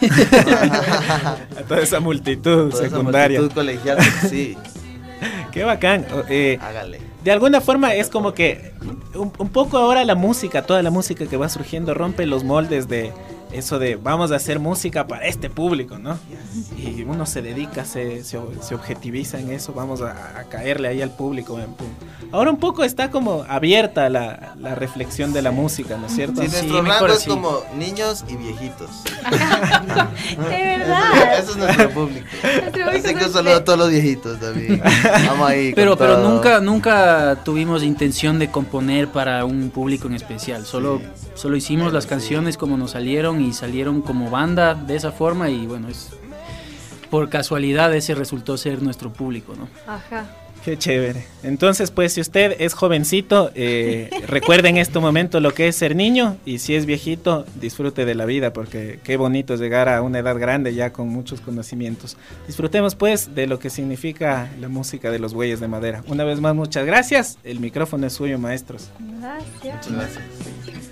A 1.56 1.62
toda 1.68 1.80
esa 1.80 2.00
multitud 2.00 2.70
Toda 2.70 2.86
esa 2.86 2.96
secundaria. 2.96 3.38
multitud 3.40 3.60
colegial, 3.60 3.98
sí. 4.28 4.56
Qué 5.52 5.64
bacán. 5.64 6.04
Eh, 6.28 6.58
Hágale. 6.60 6.98
De 7.26 7.32
alguna 7.32 7.60
forma 7.60 7.92
es 7.92 8.08
como 8.08 8.34
que 8.34 8.70
un, 9.12 9.30
poco 9.48 9.78
ahora 9.78 10.04
la 10.04 10.14
música, 10.14 10.62
toda 10.62 10.80
la 10.84 10.92
música 10.92 11.26
que 11.26 11.36
va 11.36 11.48
surgiendo 11.48 11.92
rompe 11.92 12.24
los 12.24 12.44
moldes 12.44 12.86
de 12.86 13.12
eso 13.52 13.78
de 13.78 13.96
vamos 13.96 14.32
a 14.32 14.36
hacer 14.36 14.58
música 14.58 15.06
para 15.06 15.26
este 15.26 15.50
público, 15.50 15.98
¿no? 15.98 16.18
Y 16.76 17.02
uno 17.02 17.26
se 17.26 17.42
dedica, 17.42 17.84
se, 17.84 18.24
se, 18.24 18.38
se 18.60 18.74
objetiviza 18.74 19.38
en 19.38 19.50
eso, 19.50 19.72
vamos 19.72 20.02
a, 20.02 20.38
a 20.38 20.44
caerle 20.44 20.88
ahí 20.88 21.02
al 21.02 21.10
público. 21.10 21.58
en 21.58 21.72
pum. 21.74 21.86
Ahora 22.32 22.50
un 22.50 22.58
poco 22.58 22.84
está 22.84 23.10
como 23.10 23.44
abierta 23.48 24.08
la, 24.08 24.54
la 24.58 24.74
reflexión 24.74 25.32
de 25.32 25.42
la 25.42 25.52
música, 25.52 25.96
¿no 25.96 26.06
es 26.06 26.14
cierto? 26.14 26.42
Sí, 26.42 26.48
nuestro 26.48 26.82
rango 26.82 27.06
es 27.06 27.24
como 27.24 27.60
niños 27.78 28.24
y 28.28 28.36
viejitos. 28.36 28.90
De 30.36 30.62
verdad. 30.62 31.38
Ese 31.38 31.50
es 31.52 31.56
nuestro 31.56 31.90
público. 31.90 32.26
Así 32.90 33.02
que 33.14 33.20
es 33.20 33.26
un 33.26 33.32
saludo 33.32 33.56
a 33.56 33.64
todos 33.64 33.78
los 33.78 33.90
viejitos 33.90 34.40
también. 34.40 34.82
Vamos 35.28 35.48
ahí. 35.48 35.72
Pero, 35.74 35.96
pero 35.96 36.16
todo. 36.16 36.28
nunca, 36.28 36.60
nunca 36.60 37.38
tuvimos 37.44 37.82
intención 37.82 38.38
de 38.38 38.50
componer 38.50 39.08
para 39.08 39.44
un 39.44 39.70
público 39.70 40.08
en 40.08 40.14
especial. 40.14 40.66
Solo, 40.66 41.00
solo 41.36 41.56
hicimos 41.56 41.92
las 41.92 42.06
canciones 42.06 42.56
como 42.56 42.76
nos 42.76 42.92
salieron 42.92 43.40
y 43.40 43.52
salieron 43.52 44.02
como 44.02 44.30
banda 44.30 44.74
de 44.74 44.96
esa 44.96 45.12
forma 45.12 45.48
y 45.50 45.66
bueno, 45.66 45.88
es 45.88 46.10
por 47.10 47.28
casualidad 47.28 47.94
ese 47.94 48.14
resultó 48.14 48.56
ser 48.56 48.82
nuestro 48.82 49.12
público, 49.12 49.54
¿no? 49.56 49.68
Ajá. 49.86 50.26
Qué 50.66 50.76
chévere. 50.76 51.24
Entonces, 51.44 51.92
pues, 51.92 52.14
si 52.14 52.20
usted 52.20 52.56
es 52.58 52.74
jovencito, 52.74 53.52
eh, 53.54 54.10
recuerde 54.26 54.68
en 54.68 54.78
este 54.78 54.98
momento 54.98 55.38
lo 55.38 55.54
que 55.54 55.68
es 55.68 55.76
ser 55.76 55.94
niño 55.94 56.38
y 56.44 56.58
si 56.58 56.74
es 56.74 56.86
viejito, 56.86 57.46
disfrute 57.60 58.04
de 58.04 58.16
la 58.16 58.24
vida 58.24 58.52
porque 58.52 58.98
qué 59.04 59.16
bonito 59.16 59.54
es 59.54 59.60
llegar 59.60 59.88
a 59.88 60.02
una 60.02 60.18
edad 60.18 60.36
grande 60.36 60.74
ya 60.74 60.92
con 60.92 61.08
muchos 61.08 61.40
conocimientos. 61.40 62.16
Disfrutemos, 62.48 62.96
pues, 62.96 63.36
de 63.36 63.46
lo 63.46 63.60
que 63.60 63.70
significa 63.70 64.50
la 64.58 64.68
música 64.68 65.12
de 65.12 65.20
los 65.20 65.34
bueyes 65.34 65.60
de 65.60 65.68
madera. 65.68 66.02
Una 66.08 66.24
vez 66.24 66.40
más, 66.40 66.56
muchas 66.56 66.84
gracias. 66.84 67.38
El 67.44 67.60
micrófono 67.60 68.08
es 68.08 68.14
suyo, 68.14 68.36
maestros. 68.36 68.90
Gracias. 69.20 69.88
Muchas 69.88 69.92
gracias. 69.92 70.85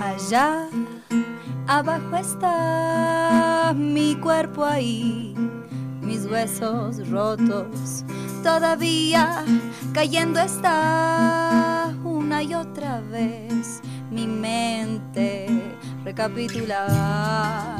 Allá 0.00 0.68
abajo 1.66 2.16
está 2.16 3.74
mi 3.76 4.16
cuerpo 4.16 4.64
ahí, 4.64 5.34
mis 6.00 6.24
huesos 6.24 7.08
rotos, 7.10 8.04
todavía 8.42 9.44
cayendo 9.92 10.40
está 10.40 11.94
una 12.04 12.42
y 12.42 12.54
otra 12.54 13.00
vez 13.00 13.82
mi 14.10 14.26
mente 14.26 15.46
recapitular 16.04 17.78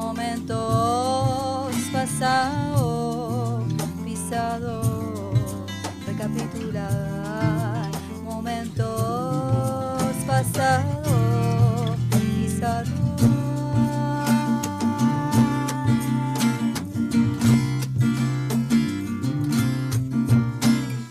momentos 0.00 1.76
pasados, 1.92 3.62
pisados, 4.02 4.86
recapitular 6.06 7.90
momentos 8.24 10.14
pasados, 10.26 11.96
pisados. 12.10 12.88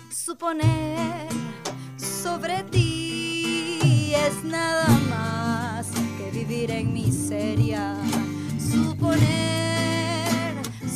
Suponer 0.10 1.28
sobre 1.98 2.64
ti 2.64 4.14
es 4.16 4.44
nada 4.44 4.88
más 5.10 5.88
que 6.18 6.32
vivir 6.32 6.72
en 6.72 6.94
miseria. 6.94 7.99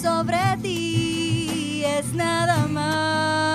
Sobre 0.01 0.57
ti 0.61 1.83
es 1.85 2.13
nada 2.13 2.67
más. 2.67 3.52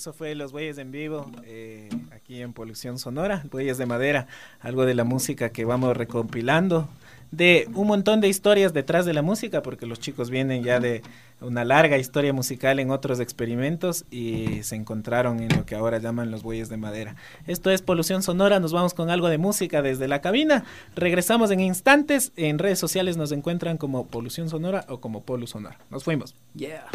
Eso 0.00 0.14
fue 0.14 0.34
Los 0.34 0.50
Bueyes 0.50 0.78
en 0.78 0.92
Vivo, 0.92 1.30
eh, 1.44 1.90
aquí 2.10 2.40
en 2.40 2.54
Polución 2.54 2.98
Sonora, 2.98 3.44
Bueyes 3.50 3.76
de 3.76 3.84
Madera, 3.84 4.28
algo 4.60 4.86
de 4.86 4.94
la 4.94 5.04
música 5.04 5.50
que 5.50 5.66
vamos 5.66 5.94
recompilando, 5.94 6.88
de 7.32 7.68
un 7.74 7.86
montón 7.86 8.22
de 8.22 8.28
historias 8.28 8.72
detrás 8.72 9.04
de 9.04 9.12
la 9.12 9.20
música, 9.20 9.60
porque 9.60 9.84
los 9.84 10.00
chicos 10.00 10.30
vienen 10.30 10.64
ya 10.64 10.80
de 10.80 11.02
una 11.42 11.66
larga 11.66 11.98
historia 11.98 12.32
musical 12.32 12.78
en 12.78 12.90
otros 12.90 13.20
experimentos 13.20 14.06
y 14.10 14.62
se 14.62 14.74
encontraron 14.74 15.40
en 15.40 15.54
lo 15.54 15.66
que 15.66 15.74
ahora 15.74 15.98
llaman 15.98 16.30
los 16.30 16.42
Bueyes 16.42 16.70
de 16.70 16.78
Madera. 16.78 17.16
Esto 17.46 17.70
es 17.70 17.82
Polución 17.82 18.22
Sonora, 18.22 18.58
nos 18.58 18.72
vamos 18.72 18.94
con 18.94 19.10
algo 19.10 19.28
de 19.28 19.36
música 19.36 19.82
desde 19.82 20.08
la 20.08 20.22
cabina, 20.22 20.64
regresamos 20.96 21.50
en 21.50 21.60
instantes, 21.60 22.32
en 22.36 22.58
redes 22.58 22.78
sociales 22.78 23.18
nos 23.18 23.32
encuentran 23.32 23.76
como 23.76 24.06
Polución 24.06 24.48
Sonora 24.48 24.86
o 24.88 25.02
como 25.02 25.24
Polu 25.24 25.46
Sonora. 25.46 25.76
Nos 25.90 26.04
fuimos. 26.04 26.34
Yeah. 26.54 26.86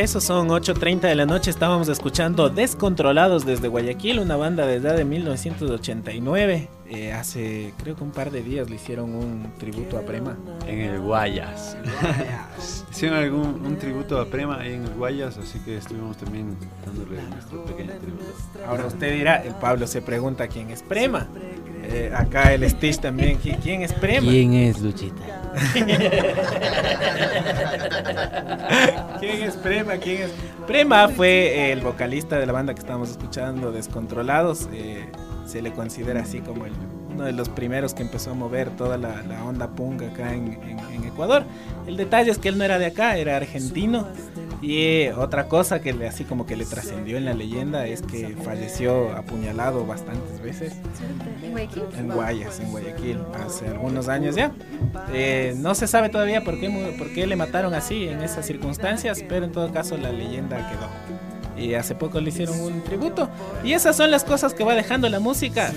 Regreso, 0.00 0.22
son 0.22 0.48
8.30 0.48 1.00
de 1.00 1.14
la 1.14 1.26
noche, 1.26 1.50
estábamos 1.50 1.90
escuchando 1.90 2.48
Descontrolados 2.48 3.44
desde 3.44 3.68
Guayaquil, 3.68 4.20
una 4.20 4.34
banda 4.34 4.66
desde 4.66 4.94
de 4.94 5.04
1989. 5.04 6.68
Eh, 6.88 7.12
hace 7.12 7.74
creo 7.82 7.96
que 7.96 8.02
un 8.02 8.10
par 8.10 8.30
de 8.30 8.42
días 8.42 8.70
le 8.70 8.76
hicieron 8.76 9.14
un 9.14 9.52
tributo 9.58 9.98
a 9.98 10.00
Prema. 10.00 10.38
En 10.66 10.80
el 10.80 11.00
Guayas. 11.00 11.76
Hicieron 12.90 13.18
algún 13.18 13.60
un 13.62 13.76
tributo 13.76 14.18
a 14.18 14.24
Prema 14.24 14.60
ahí 14.60 14.72
en 14.72 14.84
el 14.84 14.94
Guayas, 14.94 15.36
así 15.36 15.58
que 15.58 15.76
estuvimos 15.76 16.16
también 16.16 16.56
dándole 16.86 17.22
nuestro 17.24 17.62
pequeño 17.66 17.92
tributo. 18.00 18.24
Ahora 18.66 18.86
usted 18.86 19.12
dirá, 19.12 19.36
el 19.44 19.54
Pablo 19.56 19.86
se 19.86 20.00
pregunta 20.00 20.48
quién 20.48 20.70
es 20.70 20.82
Prema. 20.82 21.28
Eh, 21.92 22.12
acá 22.14 22.54
el 22.54 22.68
Stitch 22.70 23.00
también, 23.00 23.40
¿qui- 23.40 23.58
¿quién 23.60 23.82
es 23.82 23.92
Prema? 23.92 24.30
¿Quién 24.30 24.54
es 24.54 24.80
Luchita? 24.80 25.24
¿Quién 29.18 29.42
es 29.42 29.56
Prema? 29.56 29.96
¿Quién 29.96 30.22
es? 30.22 30.30
Prema 30.66 31.08
fue 31.08 31.72
el 31.72 31.80
vocalista 31.80 32.38
de 32.38 32.46
la 32.46 32.52
banda 32.52 32.74
que 32.74 32.80
estábamos 32.80 33.10
escuchando, 33.10 33.72
Descontrolados. 33.72 34.68
eh, 34.72 35.06
se 35.46 35.62
le 35.62 35.72
considera 35.72 36.20
así 36.20 36.38
como 36.40 36.64
el, 36.66 36.72
uno 37.12 37.24
de 37.24 37.32
los 37.32 37.48
primeros 37.48 37.92
que 37.92 38.02
empezó 38.02 38.30
a 38.30 38.34
mover 38.34 38.70
toda 38.70 38.96
la, 38.96 39.22
la 39.22 39.44
onda 39.44 39.68
punk 39.70 40.02
acá 40.02 40.32
en, 40.32 40.52
en- 40.62 40.78
en 40.94 41.04
Ecuador. 41.04 41.42
El 41.88 41.96
detalle 41.96 42.30
es 42.30 42.38
que 42.38 42.48
él 42.50 42.58
no 42.58 42.62
era 42.64 42.78
de 42.78 42.86
acá, 42.86 43.16
era 43.16 43.36
argentino. 43.36 44.06
Y 44.62 45.08
otra 45.08 45.48
cosa 45.48 45.80
que 45.80 45.92
le, 45.92 46.06
así 46.06 46.24
como 46.24 46.44
que 46.44 46.56
le 46.56 46.66
trascendió 46.66 47.16
en 47.16 47.24
la 47.24 47.32
leyenda 47.32 47.86
es 47.86 48.02
que 48.02 48.36
falleció 48.44 49.12
apuñalado 49.16 49.86
bastantes 49.86 50.40
veces. 50.42 50.74
En 51.42 51.52
Guayaquil. 51.52 51.82
En 51.98 52.08
Guayas, 52.08 52.60
en 52.60 52.70
Guayaquil, 52.70 53.18
hace 53.44 53.68
algunos 53.68 54.08
años 54.08 54.36
ya. 54.36 54.52
Eh, 55.12 55.54
no 55.56 55.74
se 55.74 55.86
sabe 55.86 56.10
todavía 56.10 56.44
por 56.44 56.60
qué, 56.60 56.94
por 56.98 57.12
qué 57.12 57.26
le 57.26 57.36
mataron 57.36 57.72
así 57.72 58.08
en 58.08 58.20
esas 58.20 58.46
circunstancias, 58.46 59.24
pero 59.28 59.46
en 59.46 59.52
todo 59.52 59.72
caso 59.72 59.96
la 59.96 60.12
leyenda 60.12 60.56
quedó. 60.70 61.60
Y 61.62 61.74
hace 61.74 61.94
poco 61.94 62.20
le 62.20 62.28
hicieron 62.28 62.60
un 62.60 62.82
tributo. 62.82 63.28
Y 63.64 63.72
esas 63.72 63.96
son 63.96 64.10
las 64.10 64.24
cosas 64.24 64.54
que 64.54 64.64
va 64.64 64.74
dejando 64.74 65.08
la 65.08 65.20
música. 65.20 65.72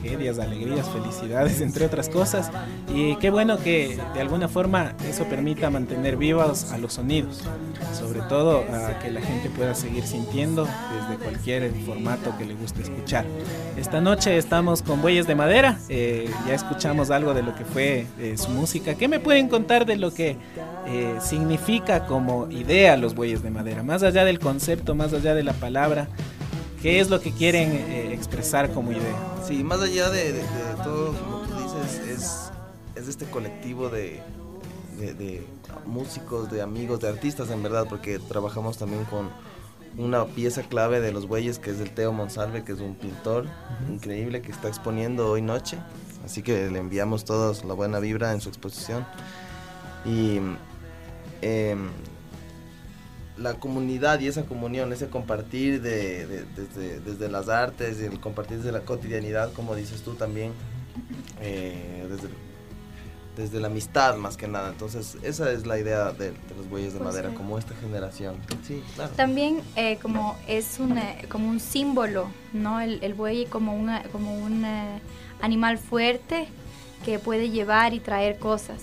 Tragedias, 0.00 0.38
alegrías, 0.38 0.88
felicidades, 0.88 1.60
entre 1.60 1.86
otras 1.86 2.08
cosas. 2.08 2.50
Y 2.94 3.16
qué 3.16 3.30
bueno 3.30 3.58
que 3.58 3.98
de 4.14 4.20
alguna 4.20 4.48
forma 4.48 4.94
eso 5.08 5.24
permita 5.24 5.70
mantener 5.70 6.16
vivos 6.16 6.72
a 6.72 6.78
los 6.78 6.94
sonidos. 6.94 7.42
Sobre 7.92 8.20
todo 8.22 8.64
a 8.72 8.98
que 8.98 9.10
la 9.10 9.20
gente 9.20 9.50
pueda 9.50 9.74
seguir 9.74 10.04
sintiendo 10.04 10.66
desde 10.66 11.22
cualquier 11.22 11.72
formato 11.84 12.36
que 12.38 12.44
le 12.44 12.54
guste 12.54 12.82
escuchar. 12.82 13.24
Esta 13.76 14.00
noche 14.00 14.36
estamos 14.36 14.82
con 14.82 15.02
Bueyes 15.02 15.26
de 15.26 15.34
Madera. 15.34 15.78
eh, 15.88 16.30
ya 16.46 16.54
escuchamos 16.54 17.10
algo 17.10 17.34
de 17.34 17.42
lo 17.42 17.54
que 17.54 17.64
fue 17.64 18.06
eh, 18.18 18.36
su 18.36 18.50
música. 18.50 18.94
¿Qué 18.94 19.08
me 19.08 19.20
pueden 19.20 19.48
contar 19.48 19.86
de 19.86 19.96
lo 19.96 20.12
que 20.12 20.36
eh, 20.86 21.16
significa 21.20 22.06
como 22.06 22.48
idea 22.50 22.96
los 22.96 23.14
Bueyes 23.14 23.42
de 23.42 23.50
Madera? 23.50 23.82
Más 23.82 24.02
allá 24.02 24.24
del 24.24 24.38
concepto, 24.38 24.94
más 24.94 25.12
allá 25.12 25.34
de 25.34 25.42
la 25.42 25.52
palabra. 25.52 26.08
¿Qué 26.82 27.00
es 27.00 27.10
lo 27.10 27.20
que 27.20 27.32
quieren 27.32 27.72
eh, 27.72 28.12
expresar 28.12 28.72
como 28.72 28.92
idea? 28.92 29.16
Sí, 29.46 29.64
más 29.64 29.80
allá 29.80 30.10
de, 30.10 30.32
de- 30.32 30.38
de 30.42 30.74
todo 30.84 31.12
lo 31.12 31.42
que 31.42 31.62
dices, 31.62 32.00
es, 32.08 32.50
es 33.02 33.08
este 33.08 33.24
colectivo 33.26 33.88
de, 33.88 34.22
de- 34.98 35.14
de 35.14 35.46
músicos, 35.86 36.50
de 36.50 36.62
amigos, 36.62 37.00
de 37.00 37.08
artistas 37.08 37.50
en 37.50 37.62
verdad, 37.62 37.86
porque 37.88 38.18
trabajamos 38.20 38.78
también 38.78 39.04
con 39.06 39.28
una 39.96 40.26
pieza 40.26 40.62
clave 40.62 41.00
de 41.00 41.10
los 41.12 41.26
bueyes 41.26 41.58
que 41.58 41.70
es 41.70 41.80
el 41.80 41.90
Teo 41.90 42.12
Monsalve, 42.12 42.62
que 42.62 42.72
es 42.72 42.80
un 42.80 42.94
pintor 42.94 43.46
increíble 43.90 44.40
que 44.42 44.52
está 44.52 44.68
exponiendo 44.68 45.28
hoy 45.30 45.42
noche. 45.42 45.78
Así 46.24 46.42
que 46.42 46.70
le 46.70 46.78
enviamos 46.78 47.24
todos 47.24 47.64
la 47.64 47.74
buena 47.74 47.98
vibra 47.98 48.32
en 48.32 48.40
su 48.40 48.48
exposición. 48.50 49.04
Y 50.04 50.38
em, 51.42 51.88
la 53.38 53.54
comunidad 53.54 54.20
y 54.20 54.26
esa 54.26 54.44
comunión, 54.44 54.92
ese 54.92 55.08
compartir 55.08 55.80
de, 55.80 56.26
de- 56.26 56.44
desde, 56.56 57.00
desde 57.00 57.28
las 57.28 57.48
artes 57.48 58.00
el 58.00 58.18
compartir 58.20 58.58
desde 58.58 58.72
la 58.72 58.80
cotidianidad, 58.80 59.52
como 59.52 59.74
dices 59.74 60.02
tú 60.02 60.14
también, 60.14 60.52
eh, 61.40 62.06
desde, 62.10 62.28
desde 63.36 63.60
la 63.60 63.68
amistad 63.68 64.16
más 64.16 64.36
que 64.36 64.48
nada. 64.48 64.70
Entonces, 64.70 65.16
esa 65.22 65.52
es 65.52 65.66
la 65.66 65.78
idea 65.78 66.10
de, 66.12 66.32
de 66.32 66.54
los 66.56 66.68
bueyes 66.68 66.92
de 66.94 66.98
Pues 66.98 67.10
madera, 67.14 67.30
sí. 67.30 67.36
como 67.36 67.58
esta 67.58 67.74
generación. 67.76 68.36
Sí, 68.66 68.82
claro. 68.96 69.12
También 69.14 69.60
eh, 69.76 69.98
como 70.02 70.36
es 70.48 70.78
un, 70.80 70.98
eh, 70.98 71.26
como 71.28 71.48
un 71.48 71.60
símbolo, 71.60 72.28
¿no? 72.52 72.80
El, 72.80 72.98
el 73.02 73.14
buey 73.14 73.46
como, 73.46 73.76
una, 73.76 74.02
como 74.10 74.34
un 74.36 74.64
eh, 74.64 75.00
animal 75.40 75.78
fuerte 75.78 76.48
que 77.04 77.20
puede 77.20 77.50
llevar 77.50 77.94
y 77.94 78.00
traer 78.00 78.38
cosas. 78.40 78.82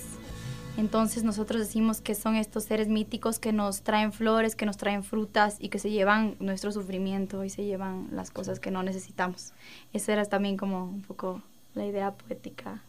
Entonces 0.78 1.24
nosotros 1.24 1.62
decimos 1.62 2.02
que 2.02 2.16
son 2.16 2.36
estos 2.36 2.66
seres 2.66 2.90
míticos 2.90 3.40
que 3.40 3.54
nos 3.54 3.82
traen 3.82 4.12
flores, 4.12 4.56
que 4.56 4.66
nos 4.66 4.78
traen 4.78 5.04
frutas 5.04 5.56
y 5.60 5.70
que 5.70 5.80
se 5.80 5.90
llevan 5.90 6.36
nuestro 6.40 6.72
sufrimiento 6.72 7.44
y 7.46 7.50
se 7.50 7.64
llevan 7.64 8.10
las 8.12 8.30
cosas 8.30 8.60
que 8.60 8.72
no 8.72 8.84
necesitamos. 8.84 9.54
Esa 9.94 10.14
era 10.14 10.26
también 10.26 10.58
como 10.58 10.84
un 10.84 11.02
poco 11.02 11.42
la 11.76 11.86
idea 11.86 12.12
poética, 12.12 12.82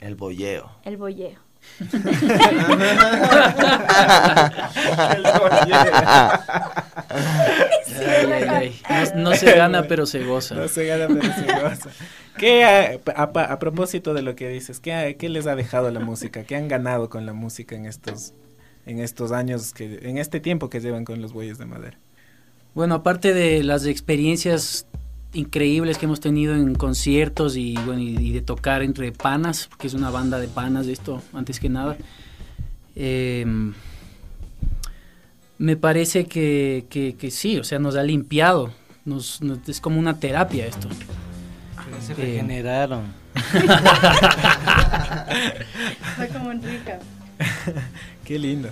El 0.00 0.16
boyeo. 0.16 0.70
el 0.84 0.96
boyeo. 0.96 1.38
Ay, 4.98 5.22
ay, 8.06 8.72
ay. 8.88 9.10
No, 9.14 9.30
no 9.30 9.34
se 9.34 9.54
gana, 9.56 9.82
pero 9.88 10.06
se 10.06 10.24
goza. 10.24 10.54
No 10.54 10.68
se 10.68 10.86
gana, 10.86 11.06
pero 11.08 11.22
se 11.34 11.60
goza. 11.62 11.90
¿Qué, 12.38 12.64
a, 12.64 12.98
a- 13.14 13.24
a 13.52 13.58
propósito 13.58 14.14
de 14.14 14.22
lo 14.22 14.34
que 14.34 14.48
dices, 14.48 14.80
¿qué, 14.80 15.16
qué 15.18 15.28
les 15.28 15.46
ha 15.46 15.54
dejado 15.56 15.90
la 15.90 16.00
música? 16.00 16.44
¿Qué 16.44 16.56
han 16.56 16.68
ganado 16.68 17.08
con 17.10 17.26
la 17.26 17.32
música 17.34 17.74
en 17.76 17.86
estos, 17.86 18.32
en 18.86 19.00
estos 19.00 19.32
años, 19.32 19.72
que, 19.72 20.00
en 20.02 20.18
este 20.18 20.40
tiempo 20.40 20.70
que 20.70 20.80
llevan 20.80 21.04
con 21.04 21.20
los 21.20 21.32
bueyes 21.32 21.58
de 21.58 21.66
madera? 21.66 21.98
Bueno, 22.74 22.94
aparte 22.96 23.34
de 23.34 23.62
las 23.62 23.84
experiencias 23.86 24.86
increíbles 25.34 25.98
que 25.98 26.06
hemos 26.06 26.20
tenido 26.20 26.54
en 26.54 26.74
conciertos 26.74 27.56
y, 27.56 27.74
bueno, 27.86 28.00
y, 28.00 28.16
y 28.16 28.32
de 28.32 28.40
tocar 28.42 28.82
entre 28.82 29.12
panas, 29.12 29.66
porque 29.68 29.86
es 29.86 29.94
una 29.94 30.10
banda 30.10 30.38
de 30.38 30.48
panas 30.48 30.86
esto, 30.86 31.22
antes 31.34 31.60
que 31.60 31.68
nada, 31.68 31.96
eh, 32.96 33.44
me 35.62 35.76
parece 35.76 36.24
que, 36.26 36.86
que- 36.90 37.14
que 37.14 37.30
sí, 37.30 37.56
o 37.58 37.64
sea, 37.64 37.78
nos 37.78 37.94
ha 37.94 38.02
limpiado, 38.02 38.72
nos, 39.04 39.40
nos- 39.42 39.68
es 39.68 39.80
como 39.80 39.98
una 40.00 40.18
terapia 40.18 40.66
esto. 40.66 40.88
Se 42.04 42.12
Eh, 42.12 42.16
regeneraron. 42.16 43.04
Fue 46.16 46.28
como 46.28 46.50
Enrique. 46.50 46.94
Qué 48.24 48.38
lindo. 48.38 48.70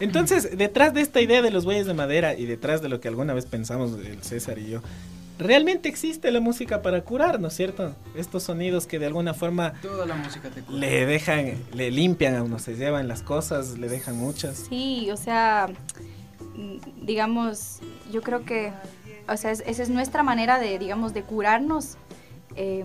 Entonces, 0.00 0.56
detrás 0.56 0.94
de 0.94 1.00
esta 1.00 1.20
idea 1.20 1.42
de 1.42 1.50
los 1.50 1.64
bueyes 1.64 1.86
de 1.86 1.94
madera 1.94 2.34
y 2.34 2.46
detrás 2.46 2.82
de 2.82 2.88
lo 2.88 3.00
que 3.00 3.08
alguna 3.08 3.34
vez 3.34 3.46
pensamos 3.46 3.92
el 4.04 4.22
César 4.22 4.58
y 4.58 4.68
yo, 4.70 4.80
realmente 5.38 5.88
existe 5.88 6.30
la 6.30 6.40
música 6.40 6.82
para 6.82 7.00
curar, 7.02 7.40
¿no 7.40 7.48
es 7.48 7.54
cierto? 7.54 7.94
Estos 8.16 8.44
sonidos 8.44 8.86
que 8.86 8.98
de 8.98 9.06
alguna 9.06 9.34
forma 9.34 9.72
Toda 9.82 10.06
la 10.06 10.14
música 10.16 10.48
te 10.50 10.62
cura. 10.62 10.78
le 10.78 11.06
dejan, 11.06 11.54
le 11.74 11.90
limpian 11.90 12.34
a 12.36 12.42
uno, 12.42 12.58
se 12.58 12.76
llevan 12.76 13.08
las 13.08 13.22
cosas, 13.22 13.78
le 13.78 13.88
dejan 13.88 14.16
muchas. 14.16 14.66
Sí, 14.68 15.08
o 15.12 15.16
sea, 15.16 15.68
digamos, 17.02 17.80
yo 18.10 18.22
creo 18.22 18.44
que, 18.44 18.72
o 19.28 19.36
sea, 19.36 19.50
es- 19.50 19.62
esa 19.66 19.82
es 19.82 19.90
nuestra 19.90 20.22
manera 20.22 20.58
de, 20.58 20.78
digamos, 20.78 21.12
de 21.14 21.22
curarnos 21.22 21.96
eh, 22.56 22.84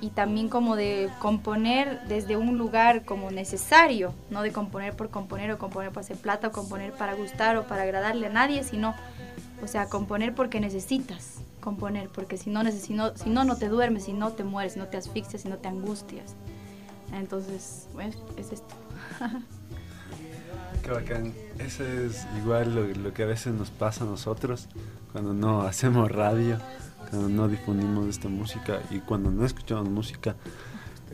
y 0.00 0.10
también 0.10 0.48
como 0.48 0.74
de 0.76 1.08
componer 1.20 2.00
desde 2.08 2.36
un 2.36 2.58
lugar 2.58 3.04
como 3.04 3.30
necesario, 3.30 4.12
no 4.30 4.42
de 4.42 4.52
componer 4.52 4.94
por 4.96 5.10
componer 5.10 5.50
o 5.52 5.58
componer 5.58 5.90
para 5.90 6.00
hacer 6.04 6.16
plata 6.16 6.48
o 6.48 6.52
componer 6.52 6.92
para 6.92 7.14
gustar 7.14 7.56
o 7.56 7.66
para 7.66 7.82
agradarle 7.82 8.26
a 8.26 8.30
nadie, 8.30 8.64
sino, 8.64 8.94
o 9.62 9.66
sea, 9.68 9.86
componer 9.88 10.34
porque 10.34 10.58
necesitas 10.60 11.36
componer, 11.60 12.08
porque 12.08 12.36
si 12.36 12.50
no, 12.50 12.68
si 12.72 12.92
no, 12.94 13.16
si 13.16 13.30
no, 13.30 13.44
no 13.44 13.56
te 13.56 13.68
duermes, 13.68 14.04
si 14.04 14.12
no 14.12 14.32
te 14.32 14.42
mueres, 14.42 14.72
si 14.72 14.80
no 14.80 14.88
te 14.88 14.96
asfixias, 14.96 15.42
si 15.42 15.48
no 15.48 15.58
te 15.58 15.68
angustias. 15.68 16.34
Entonces, 17.12 17.86
bueno, 17.94 18.14
es 18.36 18.50
esto. 18.50 18.74
Qué 20.82 20.90
bacán. 20.90 21.32
Eso 21.58 21.84
es 21.84 22.26
igual 22.42 22.74
lo, 22.74 23.02
lo 23.02 23.14
que 23.14 23.22
a 23.22 23.26
veces 23.26 23.54
nos 23.54 23.70
pasa 23.70 24.04
a 24.04 24.06
nosotros 24.06 24.68
cuando 25.12 25.32
no 25.32 25.62
hacemos 25.66 26.10
radio, 26.10 26.58
cuando 27.10 27.28
no 27.28 27.48
difundimos 27.48 28.08
esta 28.08 28.28
música 28.28 28.80
y 28.90 28.98
cuando 28.98 29.30
no 29.30 29.46
escuchamos 29.46 29.88
música. 29.88 30.34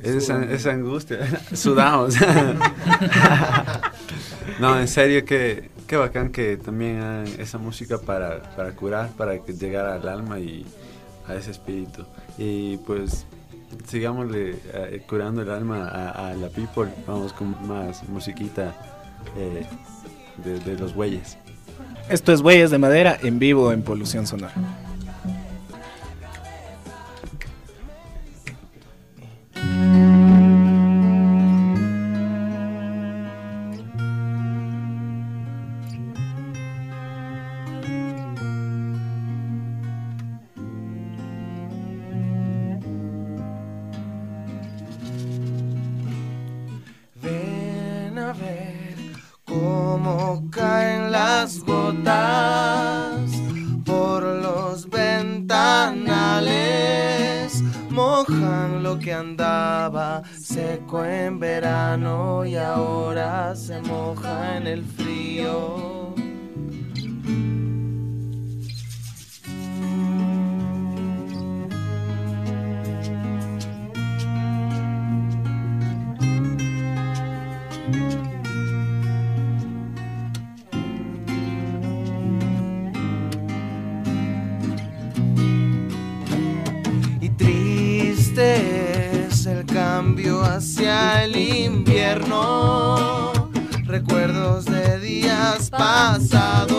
Es 0.03 0.15
esa, 0.15 0.43
esa 0.45 0.71
angustia. 0.71 1.19
Sudamos. 1.53 2.15
no, 4.61 4.79
en 4.79 4.89
serio, 4.89 5.25
que 5.25 5.71
qué 5.89 5.97
bacán 5.97 6.31
que 6.31 6.57
también 6.57 7.01
hagan 7.01 7.27
esa 7.39 7.59
música 7.59 7.99
para, 7.99 8.43
para 8.55 8.73
curar, 8.73 9.11
para 9.17 9.39
que 9.41 9.55
llegar 9.55 9.87
al 9.87 10.09
alma 10.09 10.39
y 10.39 10.65
a 11.27 11.35
ese 11.35 11.51
espíritu. 11.51 12.05
Y 12.39 12.77
pues 12.79 13.27
sigámosle 13.87 14.57
eh, 14.73 15.03
curando 15.09 15.43
el 15.43 15.51
alma 15.51 15.89
a, 15.89 16.29
a 16.29 16.35
la 16.35 16.49
people. 16.49 16.89
Vamos 17.07 17.33
con 17.33 17.57
más 17.67 18.09
musiquita 18.09 18.98
eh, 19.37 19.67
de, 20.45 20.59
de 20.61 20.79
los 20.79 20.95
bueyes. 20.95 21.37
Esto 22.09 22.33
es 22.33 22.41
Bueyes 22.43 22.71
de 22.71 22.79
Madera 22.79 23.19
en 23.23 23.39
vivo 23.39 23.73
en 23.73 23.83
Polución 23.83 24.27
Sonora. 24.27 24.55
Las 51.49 51.65
gotas 51.65 53.31
por 53.87 54.23
los 54.23 54.87
ventanales. 54.91 55.55
Mojan 57.89 58.83
lo 58.83 58.99
que 58.99 59.15
andaba 59.15 60.23
seco 60.39 61.07
en 61.07 61.39
verano 61.41 62.45
y 62.45 62.57
ahora 62.57 63.57
se 63.57 63.81
moja 63.81 64.59
en 64.59 64.67
el 64.67 64.85
frío. 64.85 65.98
Recuerdos 93.85 94.65
de 94.65 94.99
días 95.01 95.69
pasados 95.69 96.79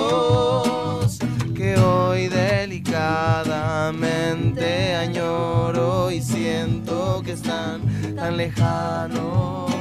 que 1.55 1.77
hoy 1.77 2.29
delicadamente 2.29 4.95
añoro 4.95 6.09
y 6.09 6.23
siento 6.23 7.21
que 7.23 7.33
están 7.33 7.81
tan 8.15 8.37
lejanos. 8.37 9.71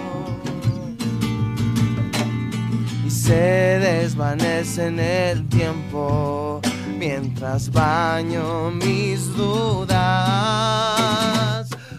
Y 3.07 3.11
se 3.11 3.79
desvanece 3.79 4.89
en 4.89 5.01
el 5.01 5.49
tiempo 5.49 6.61
mientras 6.99 7.73
baño 7.73 8.71
mis 8.71 9.35
dudas, 9.35 9.97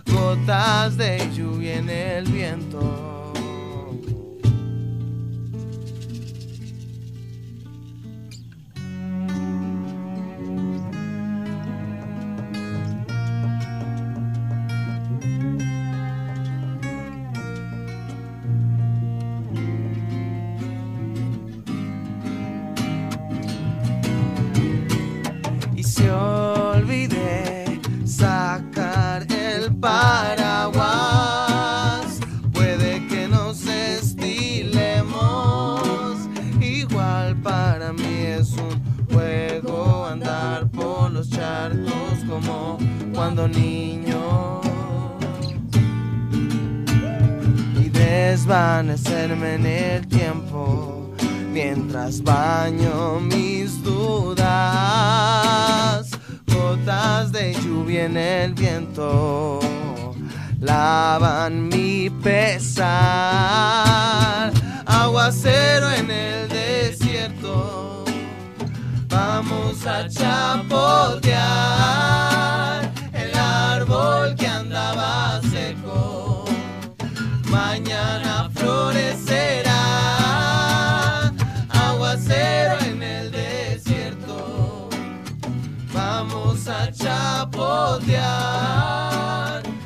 gotas 0.06 0.98
de 0.98 1.28
lluvia 1.36 1.78
en 1.78 1.90
el 1.90 2.26
viento. 2.26 3.09
Niño. 43.52 44.62
Y 47.76 47.90
desvanecerme 47.90 49.56
en 49.56 49.66
el 49.66 50.08
tiempo 50.08 51.14
mientras 51.52 52.22
baño 52.24 53.20
mis 53.20 53.84
dudas. 53.84 54.50
Gotas 56.48 57.32
de 57.32 57.54
lluvia 57.54 58.06
en 58.06 58.18
el 58.18 58.54
viento 58.54 59.60
lavan 60.60 61.70
mi 61.70 62.10
pesar. 62.10 62.92
Aguacero 64.86 65.90
en 65.92 66.12
el 66.12 66.50
desierto. 66.50 68.04
Vamos 69.08 69.86
a 69.86 70.08
chapotear 70.08 71.40
seco. 75.52 76.46
Mañana 77.50 78.50
florecerá 78.54 79.82
aguacero 81.70 82.80
en 82.86 83.04
el 83.04 83.32
desierto. 83.32 84.90
Vamos 85.94 86.68
a 86.68 86.92
chapotear 86.92 88.24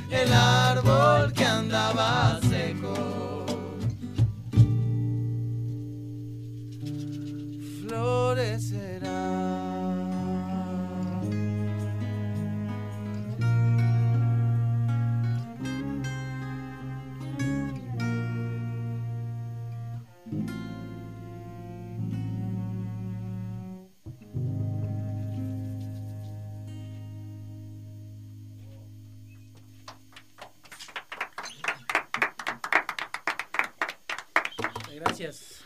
el 0.09 0.34
árbol 0.34 1.32
que 1.34 1.45
andaba 1.45 2.39
seco. 2.49 3.45
Florecerá. 7.88 8.93
Gracias. 35.24 35.61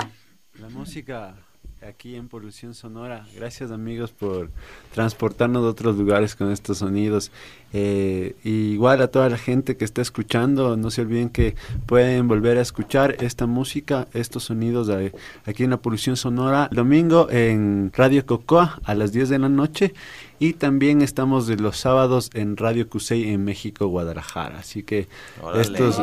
La 0.62 0.70
música 0.70 1.36
aquí 1.82 2.16
en 2.16 2.28
Polución 2.28 2.76
Sonora. 2.76 3.26
Gracias 3.36 3.72
amigos 3.72 4.12
por 4.12 4.52
transportarnos 4.94 5.64
a 5.66 5.70
otros 5.70 5.98
lugares 5.98 6.36
con 6.36 6.52
estos 6.52 6.78
sonidos. 6.80 7.32
Eh, 7.74 8.36
igual 8.44 9.02
a 9.02 9.08
toda 9.08 9.30
la 9.30 9.38
gente 9.38 9.76
que 9.76 9.84
está 9.86 10.02
escuchando, 10.04 10.78
no 10.78 10.92
se 10.92 11.02
olviden 11.02 11.30
que 11.30 11.56
pueden 11.88 12.28
volver 12.28 12.58
a 12.60 12.62
escuchar 12.62 13.16
esta 13.20 13.48
música, 13.48 14.08
estos 14.14 14.44
sonidos 14.44 14.86
de- 14.88 15.14
aquí 15.46 15.64
en 15.64 15.72
la 15.72 15.78
Polución 15.78 16.18
Sonora, 16.18 16.70
domingo 16.72 17.28
en 17.32 17.92
Radio 17.96 18.26
Cocoa 18.28 18.80
a 18.84 18.94
las 18.94 19.12
10 19.12 19.30
de 19.30 19.40
la 19.40 19.50
noche. 19.50 19.94
Y 20.40 20.54
también 20.54 21.02
estamos 21.02 21.48
de 21.48 21.56
los 21.56 21.78
sábados 21.78 22.30
en 22.36 22.58
Radio 22.58 22.88
Cusey 22.88 23.30
en 23.30 23.44
México, 23.44 23.88
Guadalajara. 23.88 24.60
Así 24.60 24.84
que 24.84 25.08
Órale. 25.42 25.62
estos... 25.62 26.00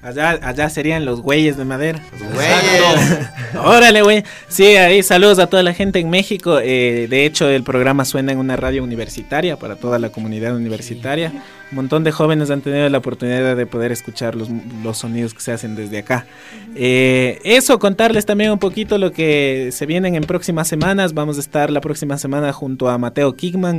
Allá, 0.00 0.38
allá 0.42 0.70
serían 0.70 1.04
los 1.04 1.20
güeyes 1.20 1.56
de 1.56 1.64
madera. 1.64 2.00
güeyes. 2.34 3.28
Órale, 3.64 4.02
güey. 4.02 4.22
Sí, 4.46 4.76
ahí 4.76 5.02
saludos 5.02 5.40
a 5.40 5.48
toda 5.48 5.64
la 5.64 5.74
gente 5.74 5.98
en 5.98 6.08
México. 6.08 6.60
Eh, 6.62 7.08
de 7.10 7.26
hecho, 7.26 7.48
el 7.48 7.64
programa 7.64 8.04
suena 8.04 8.30
en 8.30 8.38
una 8.38 8.56
radio 8.56 8.84
universitaria 8.84 9.56
para 9.56 9.74
toda 9.74 9.98
la 9.98 10.10
comunidad 10.10 10.54
universitaria. 10.54 11.32
Un 11.70 11.76
montón 11.76 12.04
de 12.04 12.12
jóvenes 12.12 12.50
han 12.50 12.60
tenido 12.60 12.88
la 12.88 12.98
oportunidad 12.98 13.56
de 13.56 13.66
poder 13.66 13.90
escuchar 13.90 14.36
los, 14.36 14.48
los 14.84 14.98
sonidos 14.98 15.34
que 15.34 15.40
se 15.40 15.50
hacen 15.50 15.74
desde 15.74 15.98
acá. 15.98 16.26
Eh, 16.76 17.40
eso, 17.42 17.80
contarles 17.80 18.26
también 18.26 18.52
un 18.52 18.60
poquito 18.60 18.98
lo 18.98 19.10
que 19.10 19.70
se 19.72 19.84
vienen 19.84 20.14
en 20.14 20.22
próximas 20.22 20.68
semanas. 20.68 21.14
Vamos 21.14 21.38
a 21.38 21.40
estar 21.40 21.70
la 21.70 21.80
próxima 21.80 22.18
semana 22.18 22.52
junto 22.52 22.88
a 22.88 22.98
Mateo 22.98 23.34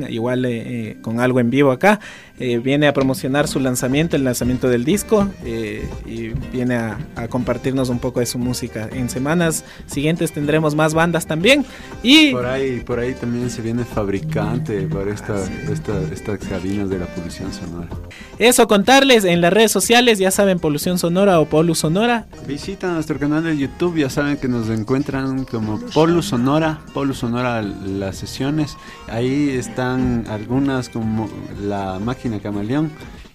Igual 0.09 0.45
eh, 0.45 0.51
eh, 0.51 0.97
con 1.01 1.19
algo 1.19 1.39
en 1.39 1.49
vivo 1.49 1.71
acá. 1.71 1.99
Eh, 2.37 2.57
viene 2.59 2.87
a 2.87 2.93
promocionar 2.93 3.47
su 3.47 3.61
lanzamiento, 3.61 4.17
el 4.17 4.25
lanzamiento 4.25 4.67
del 4.67 4.83
disco, 4.83 5.29
eh, 5.45 5.87
y 6.05 6.29
viene 6.51 6.75
a, 6.75 6.97
a 7.15 7.29
compartirnos 7.29 7.87
un 7.87 7.99
poco 7.99 8.19
de 8.19 8.25
su 8.25 8.37
música. 8.37 8.89
En 8.91 9.09
semanas 9.09 9.63
siguientes 9.85 10.33
tendremos 10.33 10.75
más 10.75 10.93
bandas 10.93 11.25
también. 11.27 11.65
Y 12.03 12.31
Por 12.31 12.45
ahí, 12.45 12.81
por 12.81 12.99
ahí 12.99 13.13
también 13.13 13.49
se 13.49 13.61
viene 13.61 13.85
fabricante 13.85 14.81
por 14.87 15.07
esta, 15.07 15.35
esta- 15.71 16.01
estas 16.11 16.39
cabinas 16.39 16.89
de 16.89 16.99
la 16.99 17.05
polución 17.05 17.53
sonora. 17.53 17.87
eso, 18.37 18.67
contarles 18.67 19.23
en 19.23 19.39
las 19.39 19.53
redes 19.53 19.71
sociales, 19.71 20.19
ya 20.19 20.29
saben, 20.29 20.59
Polución 20.59 20.97
Sonora 20.99 21.39
o 21.39 21.45
Polu 21.45 21.73
Sonora. 21.73 22.25
Visita 22.45 22.91
nuestro 22.91 23.17
canal 23.17 23.43
de 23.45 23.57
YouTube, 23.57 23.95
ya 23.97 24.09
saben 24.09 24.35
que 24.35 24.49
nos 24.49 24.67
encuentran 24.69 25.45
como 25.45 25.79
Polu 25.93 26.21
Sonora, 26.21 26.81
Polu 26.93 27.13
Sonora 27.13 27.61
las 27.61 28.17
sesiones. 28.17 28.75
Ahí 29.07 29.51
están 29.51 30.25
algunas 30.29 30.89
como 30.89 31.29
la 31.61 31.97
máquina 31.99 32.24
camaleón. 32.39 32.91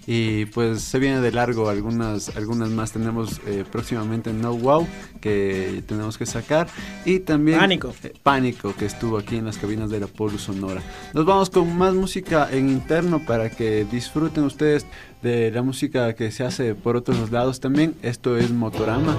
Y 0.07 0.47
pues 0.47 0.83
se 0.83 0.99
viene 0.99 1.21
de 1.21 1.31
largo 1.31 1.69
algunas, 1.69 2.35
algunas 2.37 2.71
más 2.71 2.91
tenemos 2.91 3.41
eh, 3.47 3.65
próximamente 3.71 4.33
No 4.33 4.55
Wow 4.55 4.89
que 5.21 5.85
tenemos 5.87 6.19
que 6.19 6.27
sacar 6.27 6.67
y 7.05 7.21
también 7.21 7.59
Pánico. 7.59 7.95
eh, 8.03 8.15
Pánico 8.23 8.75
que 8.75 8.87
estuvo 8.87 9.19
aquí 9.19 9.37
en 9.37 9.45
las 9.45 9.59
cabinas 9.59 9.91
de 9.91 10.01
la 10.01 10.07
Polu 10.09 10.39
Sonora. 10.39 10.83
Nos 11.15 11.27
vamos 11.27 11.51
con 11.51 11.77
más 11.77 11.95
música 11.95 12.49
en 12.51 12.71
interno 12.71 13.21
para 13.25 13.51
que 13.51 13.85
disfruten 13.85 14.45
ustedes 14.45 14.87
de 15.23 15.51
la 15.53 15.63
música 15.63 16.15
que 16.15 16.33
se 16.33 16.45
hace 16.45 16.75
por 16.75 16.97
otros 16.97 17.31
lados 17.31 17.61
también. 17.61 17.95
Esto 18.03 18.37
es 18.37 18.51
Motorama. 18.51 19.17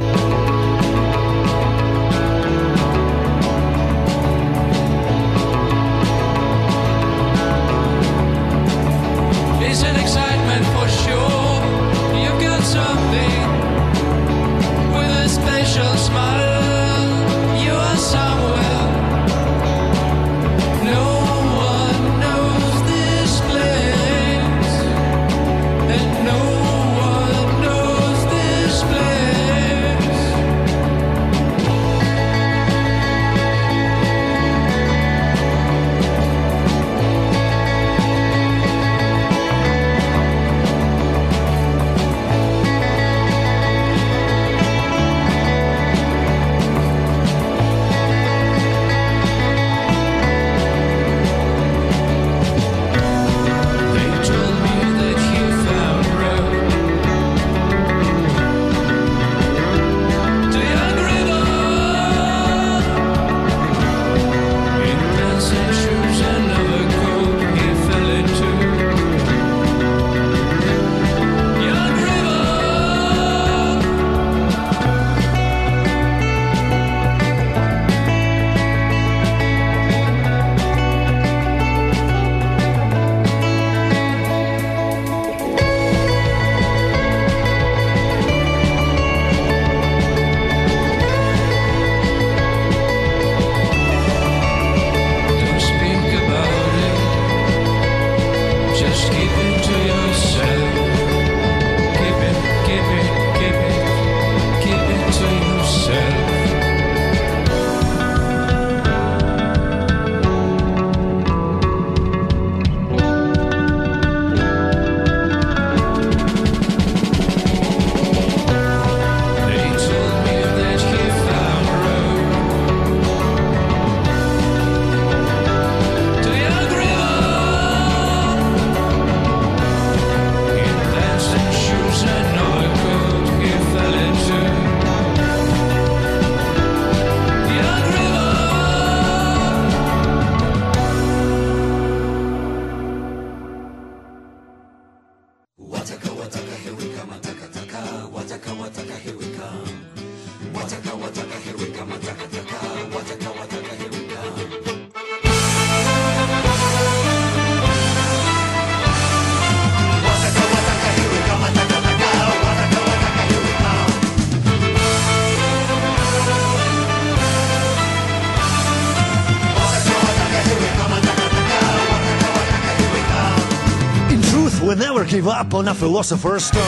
Give 175.11 175.27
up 175.27 175.53
on 175.53 175.67
a 175.67 175.73
philosopher's 175.73 176.45
stone. 176.45 176.63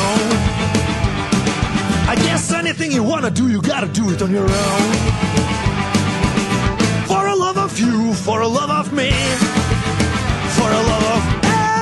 I 2.11 2.15
guess 2.25 2.51
anything 2.51 2.91
you 2.91 3.01
wanna 3.01 3.31
do, 3.31 3.47
you 3.47 3.61
gotta 3.61 3.87
do 3.87 4.11
it 4.11 4.21
on 4.21 4.31
your 4.31 4.43
own. 4.43 4.93
For 7.07 7.25
a 7.25 7.35
love 7.35 7.57
of 7.57 7.79
you, 7.79 8.13
for 8.13 8.41
a 8.41 8.47
love 8.47 8.69
of 8.69 8.91
me, 8.91 9.11
for 10.57 10.69
a 10.69 10.83
love 10.91 11.05
of 11.15 11.23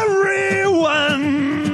everyone 0.06 1.24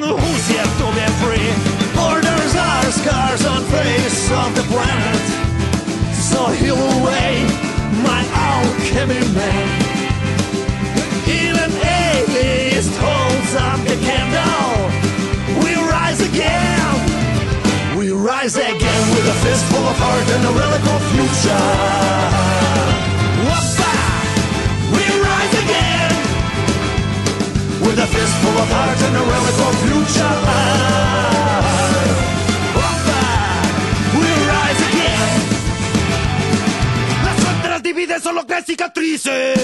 who's 0.07 0.45
yet 0.55 0.69
to 0.79 0.87
be 0.97 1.07
free. 1.21 1.51
Borders 1.93 2.55
are 2.55 2.89
scars 2.99 3.45
on 3.45 3.63
face 3.63 4.31
of 4.31 4.55
the 4.55 4.63
planet. 4.71 5.25
So 6.31 6.45
heal 6.59 6.79
away 6.97 7.43
my 8.07 8.23
alchemy 8.51 9.19
man. 9.35 9.67
Even 11.27 11.69
atheist 11.75 12.95
holds 12.95 13.55
up 13.55 13.86
rise 16.17 16.29
again. 16.29 17.97
We 17.97 18.11
rise 18.11 18.55
again 18.55 19.09
with 19.11 19.27
a 19.27 19.33
fistful 19.45 19.79
of 19.79 19.97
heart 19.97 20.29
and 20.35 20.45
a 20.45 20.51
relic 20.51 20.81
of 20.81 21.01
future. 21.13 21.67
Whoppa! 23.47 23.93
We 24.93 25.03
rise 25.27 25.55
again 25.63 26.13
with 27.81 27.99
a 27.99 28.07
fistful 28.07 28.57
of 28.57 28.69
heart 28.69 29.01
and 29.07 29.15
a 29.15 29.23
relic 29.33 29.57
of 29.67 29.73
future. 29.85 30.37
We 34.19 34.29
rise 34.53 34.81
again. 34.89 35.39
Las 37.25 37.35
fronteras 37.43 37.81
dividen 37.83 38.21
solo 38.21 38.45
que 38.45 38.61
cicatrices. 38.63 39.59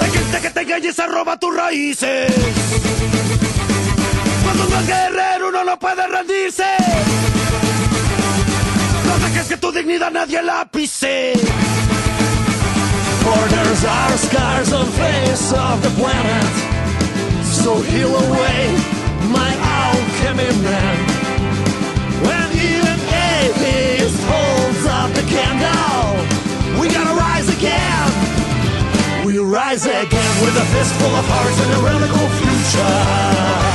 Hay 0.00 0.10
gente 0.10 0.40
que 0.40 0.50
te 0.50 0.60
engaña 0.60 0.88
y 0.88 0.92
se 0.92 1.06
roba 1.06 1.38
tus 1.38 1.54
raíces. 1.54 3.45
Es 4.78 4.86
guerrero 4.86 5.48
uno 5.48 5.64
no 5.64 5.78
puede 5.78 6.06
rendirse. 6.06 6.64
No 9.06 9.26
dejes 9.26 9.46
que 9.48 9.56
tu 9.56 9.72
dignidad 9.72 10.10
nadie 10.10 10.42
la 10.42 10.66
pise. 10.66 11.32
Borders 13.24 13.84
are 13.84 14.18
scars 14.18 14.72
on 14.72 14.86
face 14.86 15.52
of 15.52 15.82
the 15.82 15.90
planet. 16.00 16.52
So 17.42 17.80
heal 17.80 18.14
away 18.14 18.76
my 19.30 19.50
alchemy 19.82 20.50
man. 20.62 20.96
When 22.26 22.46
even 22.52 22.98
atheist 23.32 24.20
holds 24.28 24.86
up 24.86 25.10
the 25.14 25.24
candle, 25.34 26.80
we 26.80 26.88
gotta 26.88 27.14
rise 27.14 27.48
again. 27.48 28.10
We 29.24 29.38
rise 29.38 29.86
again 29.86 30.34
with 30.44 30.56
a 30.56 30.66
fistful 30.66 31.14
of 31.14 31.26
hearts 31.28 31.60
and 31.64 31.72
a 31.72 31.80
radical 31.82 32.28
future. 32.38 33.65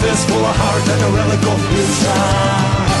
Fistful 0.00 0.44
of 0.44 0.56
heart 0.56 0.88
and 0.88 1.02
a 1.02 1.10
relic 1.16 1.42
of 1.46 1.58
future. 1.68 2.97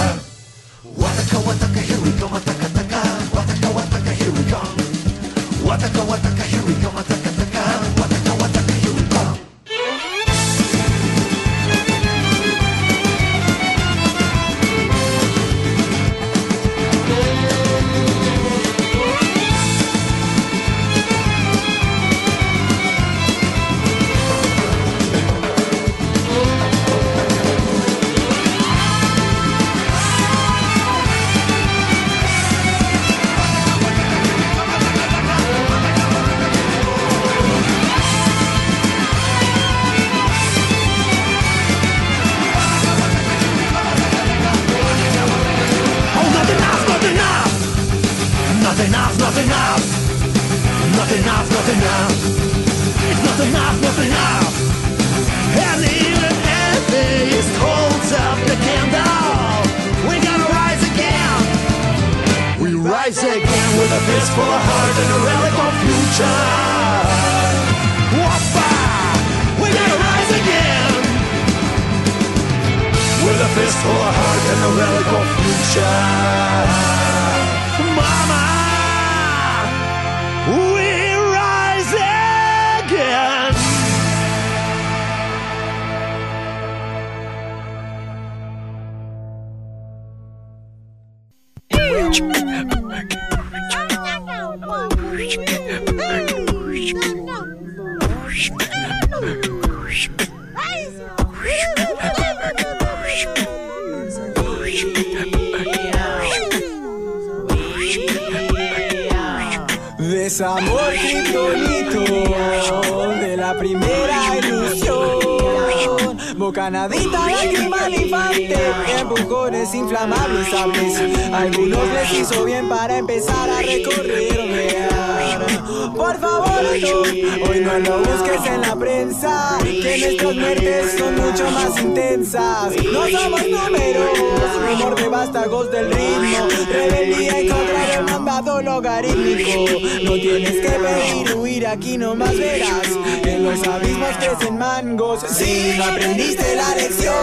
Los 143.58 143.68
abismos 143.68 144.16
crecen 144.18 144.58
mangos. 144.58 145.20
Si 145.28 145.74
no 145.76 145.84
aprendiste 145.84 146.54
la 146.54 146.74
lección 146.74 147.14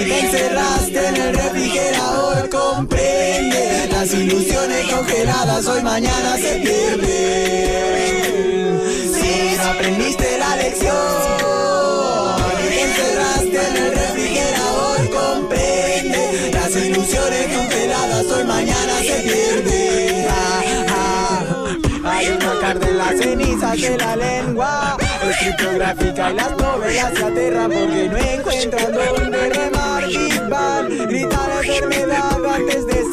y 0.00 0.04
te 0.04 0.20
encerraste 0.20 1.06
en 1.08 1.16
el 1.16 1.34
refrigerador, 1.34 2.48
comprende 2.48 3.88
las 3.90 4.12
ilusiones 4.12 4.86
congeladas 4.92 5.66
hoy 5.66 5.82
mañana 5.82 6.36
se 6.36 6.60
pierden. 6.60 7.06
Si 9.14 9.56
no 9.56 9.64
aprendiste 9.64 10.38
la 10.38 10.56
lección 10.56 10.94
y 12.62 12.68
te 12.68 12.82
encerraste 12.82 13.68
en 13.68 13.76
el 13.76 13.92
refrigerador, 13.94 15.10
comprende 15.10 16.50
las 16.52 16.76
ilusiones 16.76 17.56
congeladas 17.56 18.26
hoy 18.26 18.44
mañana 18.44 18.95
cenizas 23.26 23.80
la 23.98 24.16
lengua. 24.16 24.96
Es 25.28 25.36
criptográfica 25.38 26.30
y 26.30 26.34
las 26.34 26.56
novelas 26.56 27.12
se 27.14 27.24
aterran 27.24 27.70
porque 27.70 28.08
no 28.08 28.16
encuentran 28.16 28.92
dónde 28.92 29.48
remar. 29.50 30.06
Big 30.06 30.48
Bang, 30.48 30.88
grita 31.08 31.48
la 31.48 31.60
enfermedad 31.60 32.35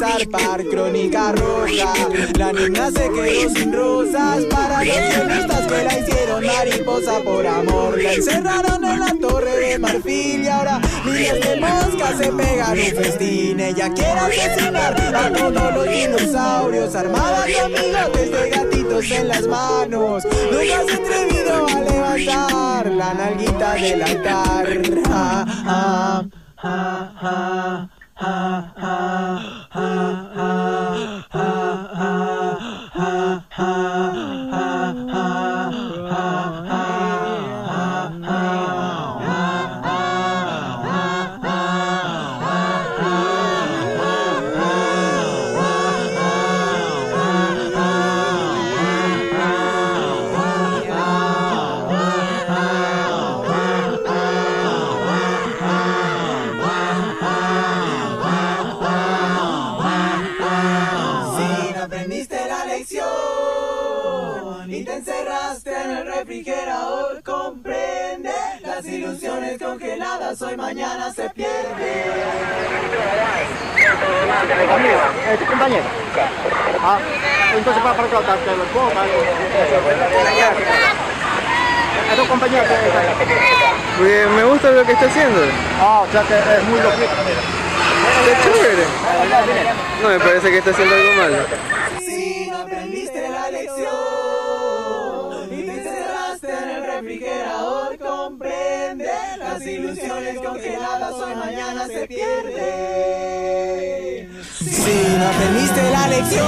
zarpar. 0.04 0.64
Crónica 0.64 1.32
roja, 1.32 1.92
la 2.38 2.52
niña 2.52 2.90
se 2.90 3.10
quedó 3.10 3.54
sin 3.54 3.72
rosas 3.72 4.44
para 4.46 4.84
los 4.84 5.66
que 5.66 5.84
la 5.84 5.98
hicieron 5.98 6.46
mariposa 6.46 7.20
por 7.22 7.46
amor. 7.46 8.02
La 8.02 8.12
encerraron 8.12 8.84
en 8.84 9.00
la 9.00 9.14
torre 9.20 9.56
de 9.56 9.78
marfil 9.78 10.42
y 10.42 10.48
ahora 10.48 10.80
miles 11.04 11.40
de 11.40 11.60
moscas 11.60 12.18
se 12.18 12.32
pegan 12.32 12.78
un 12.78 13.02
festín. 13.02 13.60
Ella 13.60 13.92
quiere 13.92 14.20
asesinar 14.20 14.94
a 15.14 15.30
todos 15.32 15.74
los 15.74 15.88
dinosaurios 15.88 16.94
armada 16.94 17.46
con 17.60 17.72
bigotes 17.72 18.30
de 18.30 18.50
gatitos 18.50 19.10
en 19.10 19.28
las 19.28 19.46
manos. 19.46 20.24
Nunca 20.24 20.84
se 20.86 20.94
atrevido 20.94 21.66
a 21.66 21.80
levantar 21.80 22.86
la 22.86 23.14
nalguita 23.14 23.74
del 23.74 24.02
altar. 24.02 24.82
Ah, 25.08 25.44
ah, 25.66 26.24
ah, 26.62 27.88
ah, 28.16 28.72
ah, 28.76 29.63
Ah. 29.74 30.23
Congeladas 70.34 70.42
hoy 70.42 70.56
mañana 70.56 71.12
se 71.12 71.30
pierden. 71.30 71.54
tu 75.38 75.46
compañero. 75.46 75.84
Ah, 76.82 76.98
entonces 77.56 77.82
para 77.82 77.96
para 77.96 78.08
acá, 78.08 78.36
te 78.44 78.56
lo 78.56 78.64
pongo, 78.64 78.90
Es 82.10 82.16
tu 82.16 82.26
compañero. 82.28 82.64
Porque 83.96 84.26
me 84.36 84.44
gusta 84.44 84.70
lo 84.70 84.84
que 84.84 84.92
está 84.92 85.06
haciendo. 85.06 85.40
Ah, 85.80 86.04
o 86.06 86.12
sea 86.12 86.22
que 86.22 86.34
es 86.34 86.62
muy 86.64 86.80
loquito. 86.80 87.14
Qué 88.24 88.34
chévere. 88.42 88.84
No 90.02 90.08
me 90.08 90.18
parece 90.18 90.50
que 90.50 90.58
está 90.58 90.70
haciendo 90.70 90.94
algo 90.94 91.12
malo. 91.14 91.36
Si 92.00 92.50
no 92.50 92.58
aprendiste 92.58 93.28
la 93.28 93.50
lección 93.50 93.88
y 95.50 95.62
te 95.62 95.72
encerraste 95.72 96.52
en 96.52 96.70
el 96.70 96.84
refrigerador, 96.86 97.96
las 97.98 98.83
ilusiones 99.74 100.38
congeladas 100.40 101.14
hoy 101.14 101.34
mañana 101.34 101.86
se 101.86 102.06
pierden. 102.06 102.54
Si 104.58 104.94
no 105.18 105.26
aprendiste 105.26 105.90
la 105.90 106.06
lección 106.08 106.46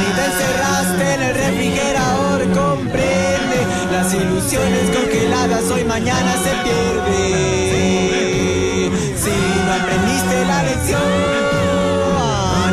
y 0.00 0.10
te 0.16 0.24
encerraste 0.26 1.14
en 1.14 1.22
el 1.22 1.34
refrigerador, 1.34 2.40
comprende 2.52 3.58
las 3.92 4.12
ilusiones 4.12 4.90
congeladas 4.90 5.64
hoy 5.70 5.84
mañana 5.84 6.32
se 6.44 6.50
pierden. 6.64 8.04
Si 9.16 9.34
no 9.64 9.72
aprendiste 9.72 10.44
la 10.44 10.62
lección 10.64 11.00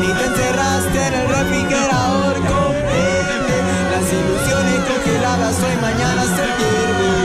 y 0.04 0.08
te 0.18 0.26
encerraste 0.26 1.00
en 1.08 1.14
el 1.14 1.28
refrigerador, 1.30 2.34
comprende 2.36 3.56
las 3.92 4.06
ilusiones 4.12 4.80
congeladas 4.90 5.56
hoy 5.64 5.76
mañana 5.82 6.24
se 6.24 6.44
pierden. 6.60 7.21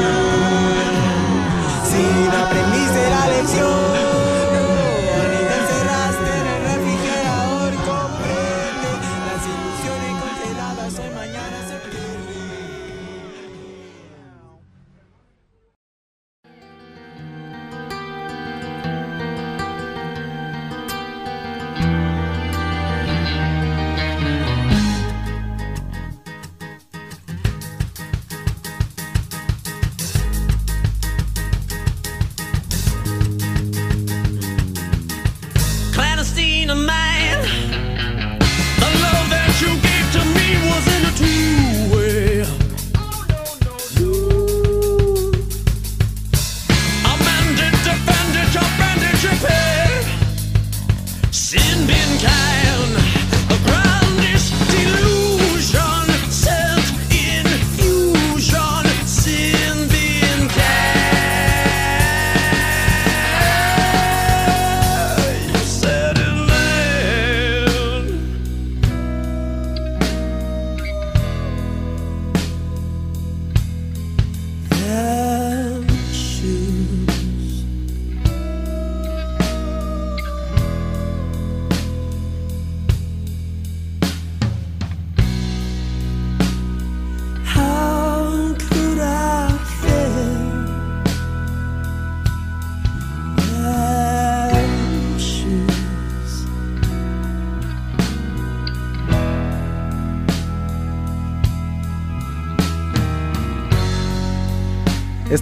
Aprendiste 2.57 3.11
la 3.11 3.29
lección 3.29 3.86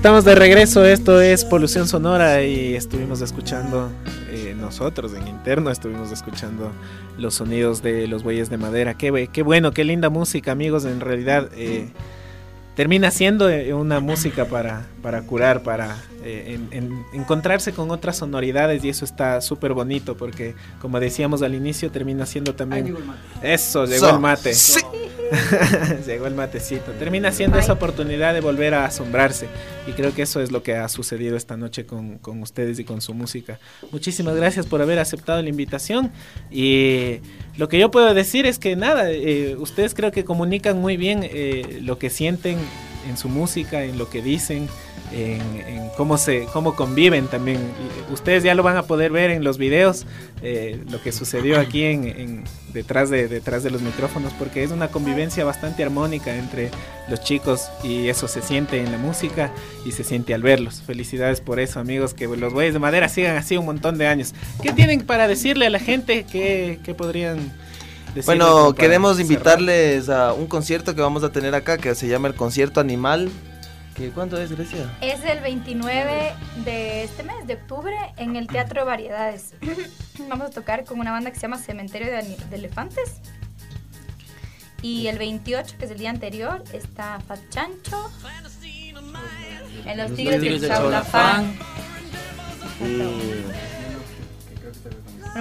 Estamos 0.05 0.27
de 0.27 0.35
regreso, 0.35 0.85
esto 0.85 1.23
es 1.23 1.47
Polución 1.47 1.89
Sonora 1.89 2.45
y 2.45 2.75
estuvimos 2.75 3.23
escuchando, 3.23 3.91
eh, 4.29 4.55
nosotros 4.55 5.15
en 5.15 5.27
interno 5.27 5.71
estuvimos 5.71 6.13
escuchando 6.13 6.71
los 7.17 7.37
sonidos 7.37 7.83
de 7.83 8.07
los 8.07 8.23
bueyes 8.23 8.51
de 8.51 8.59
madera. 8.59 8.99
Qué, 8.99 9.31
qué 9.33 9.43
bueno, 9.43 9.73
qué 9.73 9.83
linda 9.83 10.11
música 10.11 10.53
amigos, 10.53 10.85
en 10.85 11.01
realidad 11.01 11.49
eh, 11.57 11.89
termina 12.77 13.11
siendo 13.11 13.49
eh, 13.49 13.73
una 13.75 14.01
música 14.01 14.47
para, 14.47 14.87
para 15.03 15.23
curar, 15.23 15.63
para 15.63 15.97
eh, 16.25 16.59
en- 16.73 16.85
en- 16.85 17.05
encontrarse 17.13 17.73
con 17.73 17.91
otras 17.91 18.17
sonoridades 18.17 18.85
y 18.85 18.89
eso 18.89 19.05
está 19.05 19.41
súper 19.41 19.73
bonito 19.75 20.17
porque 20.17 20.55
como 20.81 20.99
decíamos 21.01 21.43
al 21.43 21.55
inicio 21.55 21.91
termina 21.91 22.27
siendo 22.27 22.55
también... 22.55 22.95
Eso, 23.43 23.87
llegó 23.87 24.07
So, 24.09 24.15
el 24.15 24.21
mate. 24.21 24.55
sí. 24.55 24.81
llegó 26.07 26.27
el 26.27 26.35
matecito. 26.35 26.93
Termina 26.93 27.33
siendo 27.33 27.59
esa 27.59 27.73
oportunidad 27.73 28.35
de 28.35 28.41
volver 28.41 28.75
a 28.75 28.85
asombrarse 28.85 29.47
y 29.87 29.93
creo 29.93 30.15
que 30.15 30.23
eso 30.23 30.41
es 30.41 30.53
lo 30.53 30.63
que 30.63 30.77
ha 30.77 30.89
sucedido 30.89 31.37
esta 31.37 31.57
noche 31.57 31.87
con, 31.87 32.19
con 32.19 32.43
ustedes 32.43 32.79
y 32.79 32.85
con 32.85 33.01
su 33.01 33.15
música. 33.15 33.59
Muchísimas 33.91 34.37
gracias 34.37 34.67
por 34.67 34.83
haber 34.83 34.99
aceptado 34.99 35.41
la 35.43 35.49
invitación 35.49 36.13
y 36.51 37.21
lo 37.57 37.69
que 37.69 37.79
yo 37.79 37.91
puedo 37.91 38.15
decir 38.15 38.47
es 38.47 38.59
que 38.59 38.75
nada, 38.75 39.11
eh, 39.11 39.57
ustedes 39.57 39.95
creo 39.95 40.11
que 40.11 40.25
comunican 40.25 40.81
muy 40.81 40.97
bien 40.97 41.21
eh, 41.23 41.79
lo 41.83 41.99
que 41.99 42.11
sienten 42.11 42.59
en 43.09 43.17
su 43.17 43.29
música, 43.29 43.85
en 43.85 43.97
lo 43.97 44.11
que 44.11 44.23
dicen. 44.23 44.69
En, 45.15 45.41
en 45.67 45.89
cómo 45.97 46.19
se 46.19 46.47
cómo 46.53 46.75
conviven 46.75 47.29
también. 47.29 47.61
Ustedes 48.13 48.43
ya 48.43 48.55
lo 48.55 48.63
van 48.63 48.77
a 48.77 48.83
poder 48.83 49.13
ver 49.13 49.31
en 49.31 49.45
los 49.45 49.57
videos 49.59 50.07
eh, 50.43 50.83
lo 50.91 51.01
que 51.01 51.13
sucedió 51.13 51.59
aquí 51.61 51.85
en, 51.85 52.05
en- 52.09 52.45
detrás 52.75 53.09
de 53.09 53.29
detrás 53.29 53.63
de 53.63 53.71
los 53.71 53.83
micrófonos 53.83 54.33
porque 54.37 54.65
es 54.65 54.73
una 54.73 54.89
convivencia 54.89 55.45
bastante 55.45 55.85
armónica 55.85 56.35
entre 56.35 56.71
los 57.09 57.21
chicos 57.21 57.69
y 57.85 58.09
eso 58.09 58.27
se 58.27 58.43
siente 58.43 58.81
en 58.81 58.91
la 58.91 58.99
música 58.99 59.53
y 59.87 59.93
se 59.93 60.03
siente 60.03 60.35
al 60.35 60.43
verlos. 60.43 60.83
Felicidades 60.85 61.41
por 61.41 61.61
eso, 61.61 61.79
amigos, 61.79 62.15
que 62.15 62.27
los 62.27 62.53
Bueyes 62.53 62.75
de 62.75 62.81
Madera 62.81 63.09
sigan 63.09 63.37
así 63.37 63.57
un 63.57 63.67
montón 63.67 63.97
de 63.99 64.09
años. 64.09 64.35
¿Qué 64.61 64.73
tienen 64.73 65.03
para 65.03 65.29
decirle 65.29 65.67
a 65.67 65.71
la 65.71 65.79
gente? 65.79 66.27
¿Qué, 66.31 66.81
qué 66.85 66.95
podrían 66.95 67.53
Bueno, 68.27 68.75
queremos 68.75 69.17
cerrar? 69.19 69.31
invitarles 69.33 70.09
a 70.09 70.33
un 70.33 70.47
concierto 70.47 70.95
que 70.97 71.01
vamos 71.01 71.23
a 71.25 71.31
tener 71.31 71.55
acá 71.55 71.79
que 71.79 71.95
se 71.95 72.09
llama 72.09 72.27
el 72.29 72.35
Concierto 72.35 72.81
Animal. 72.81 73.31
¿Qué, 73.95 74.11
¿Cuándo 74.11 74.41
es, 74.41 74.51
Grecia? 74.51 74.91
Es 75.01 75.23
el 75.25 75.39
29 75.41 76.33
de 76.65 77.05
este 77.05 77.23
mes, 77.23 77.47
de 77.47 77.55
octubre, 77.55 77.95
en 78.17 78.35
el 78.35 78.49
Teatro 78.49 78.81
de 78.81 78.87
Variedades. 78.87 79.55
Vamos 80.29 80.49
a 80.49 80.51
tocar 80.51 80.85
con 80.85 80.99
una 80.99 81.13
banda 81.13 81.31
que 81.31 81.37
se 81.37 81.43
llama 81.43 81.59
Cementerio 81.59 82.09
de, 82.09 82.37
Elefantes. 82.53 83.21
Y 84.83 85.07
el 85.07 85.19
28, 85.19 85.77
que 85.79 85.85
es 85.85 85.91
el 85.93 85.99
día 85.99 86.11
anterior, 86.11 86.65
está 86.73 87.21
Fat 87.21 87.39
Chancho. 87.51 88.11
En 89.87 89.97
los 89.97 90.13
Tigres 90.15 90.41
del 90.41 90.61
Chaulafán. 90.67 91.57
Bueno, 92.81 93.11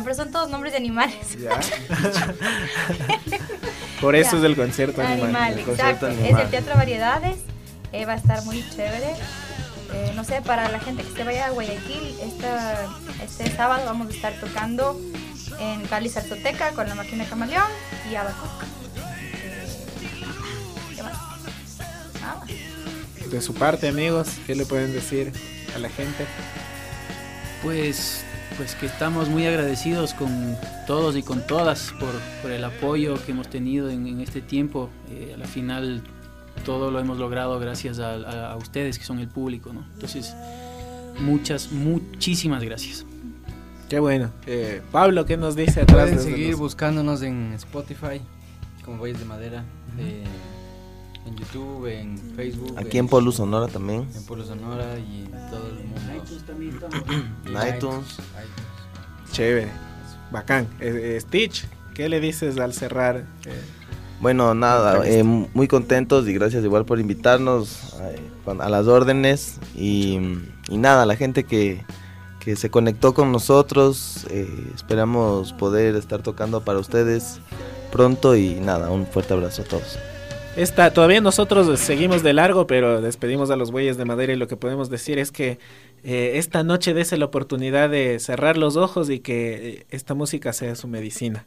pero 0.04 0.16
son 0.16 0.32
todos 0.32 0.50
nombres 0.50 0.74
de 0.74 0.78
animales. 0.78 1.38
Por 4.02 4.16
eso 4.16 4.32
Ya. 4.34 4.38
es 4.38 4.44
el 4.44 4.56
concierto 4.56 5.02
animal. 5.02 5.24
Animal, 5.24 5.60
El 5.60 5.66
concierto 5.66 6.08
exacto. 6.08 6.36
Es 6.36 6.40
el 6.40 6.50
Teatro 6.50 6.76
Variedades. 6.76 7.38
Eh, 7.94 8.06
va 8.06 8.14
a 8.14 8.16
estar 8.18 8.44
muy 8.44 8.64
chévere. 8.70 9.16
Eh, 9.94 10.12
no 10.16 10.24
sé, 10.24 10.42
para 10.42 10.70
la 10.70 10.80
gente 10.80 11.04
que 11.04 11.16
se 11.16 11.24
vaya 11.24 11.46
a 11.46 11.50
Guayaquil, 11.52 12.16
esta, 12.22 12.88
este 13.24 13.50
sábado 13.56 13.86
vamos 13.86 14.08
a 14.08 14.12
estar 14.12 14.34
tocando 14.40 15.00
en 15.60 15.82
Cali 15.84 16.10
Salzoteca 16.10 16.72
con 16.72 16.90
la 16.90 16.96
máquina 16.96 17.26
Camaleón 17.26 17.68
y 18.12 18.16
Abacuc. 18.16 18.64
Eh, 19.44 19.68
¿Qué 20.96 21.04
más? 21.04 21.14
Nada. 22.20 22.44
De 23.30 23.42
su 23.42 23.54
parte, 23.54 23.88
amigos, 23.88 24.30
¿qué 24.48 24.56
le 24.56 24.66
pueden 24.66 24.94
decir 24.94 25.32
a 25.76 25.80
la 25.80 25.90
gente? 25.90 26.26
Pues, 27.62 28.26
pues 28.58 28.74
que 28.76 28.88
estamos 28.88 29.30
muy 29.30 29.46
agradecidos 29.46 30.16
con 30.16 30.58
todos 30.88 31.16
y 31.16 31.22
con 31.22 31.46
todas 31.46 31.94
por, 32.00 32.20
por 32.42 32.52
el 32.52 32.64
apoyo 32.64 33.24
que 33.24 33.32
hemos 33.32 33.48
tenido 33.48 33.90
en, 33.92 34.08
en 34.08 34.22
este 34.22 34.42
tiempo. 34.42 34.90
Eh, 35.12 35.34
a 35.36 35.38
la 35.38 35.46
final 35.46 36.04
todo 36.66 36.92
lo 36.92 37.00
hemos 37.00 37.18
logrado 37.18 37.60
gracias 37.60 38.00
a, 38.00 38.14
a- 38.16 38.52
a 38.54 38.56
ustedes 38.58 38.98
que 39.00 39.06
son 39.06 39.20
el 39.20 39.28
público, 39.28 39.74
¿no? 39.74 39.86
Entonces, 39.94 40.34
muchas, 41.20 41.72
muchísimas 41.72 42.64
gracias. 42.64 43.06
Qué 43.90 44.00
bueno. 44.00 44.32
Eh, 44.48 44.82
Pablo, 44.92 45.26
¿qué 45.26 45.38
nos 45.38 45.56
dice 45.56 45.82
atrás? 45.82 46.10
Pueden 46.10 46.20
seguir 46.20 46.52
los- 46.52 46.60
buscándonos 46.60 47.22
en 47.22 47.54
Spotify, 47.54 48.22
como 48.84 48.98
Bueyes 48.98 49.20
de 49.20 49.26
Madera, 49.26 49.64
eh, 50.00 50.24
en 51.26 51.36
YouTube, 51.38 51.86
en 51.88 52.18
Facebook. 52.36 52.76
Aquí 52.78 52.98
en 52.98 53.08
Polo 53.08 53.32
Sonora 53.32 53.68
también. 53.72 54.08
En 54.16 54.26
Polo 54.26 54.44
Sonora 54.46 54.98
y 54.98 55.26
en 55.26 55.32
todo 55.50 55.68
el 55.70 55.86
mundo. 55.86 56.02
En 57.46 57.76
iTunes. 57.76 58.18
Chévere. 59.32 59.70
Bacán. 60.32 60.68
Eh, 60.80 61.16
eh, 61.16 61.22
Stitch, 61.22 61.66
¿qué 61.94 62.10
le 62.10 62.20
dices 62.20 62.58
al 62.58 62.74
cerrar? 62.74 63.26
Bueno, 64.24 64.54
nada, 64.56 65.06
eh, 65.06 65.22
muy 65.22 65.68
contentos 65.68 66.26
y 66.30 66.34
gracias 66.34 66.64
igual 66.64 66.86
por 66.86 66.98
invitarnos 66.98 67.94
eh, 68.00 68.22
a 68.58 68.70
las 68.70 68.88
órdenes 68.88 69.60
y, 69.76 70.18
y 70.70 70.78
nada, 70.78 71.06
la 71.06 71.18
gente 71.18 71.44
que, 71.44 71.84
que 72.40 72.56
se 72.56 72.70
conectó 72.70 73.14
con 73.14 73.34
nosotros, 73.34 74.26
eh, 74.30 74.48
esperamos 74.74 75.52
poder 75.52 75.98
estar 75.98 76.22
tocando 76.22 76.62
para 76.62 76.80
ustedes 76.80 77.42
pronto 77.92 78.38
y 78.38 78.56
nada, 78.62 78.90
un 78.92 79.06
fuerte 79.06 79.34
abrazo 79.34 79.64
a 79.64 79.66
todos. 79.66 80.00
Esta, 80.56 80.94
todavía 80.94 81.20
nosotros 81.20 81.78
seguimos 81.78 82.24
de 82.24 82.32
largo, 82.32 82.66
pero 82.66 83.02
despedimos 83.02 83.50
a 83.50 83.58
los 83.58 83.72
bueyes 83.72 83.98
de 83.98 84.06
madera 84.06 84.32
y 84.32 84.36
lo 84.38 84.48
que 84.48 84.56
podemos 84.56 84.90
decir 84.90 85.20
es 85.20 85.32
que 85.32 85.58
eh, 86.04 86.34
esta 86.36 86.64
noche 86.64 86.94
dese 86.94 87.18
la 87.18 87.26
oportunidad 87.26 87.90
de 87.90 88.20
cerrar 88.20 88.56
los 88.56 88.78
ojos 88.78 89.10
y 89.10 89.20
que 89.20 89.68
eh, 89.68 89.86
esta 89.90 90.14
música 90.14 90.54
sea 90.54 90.76
su 90.76 90.88
medicina. 90.88 91.46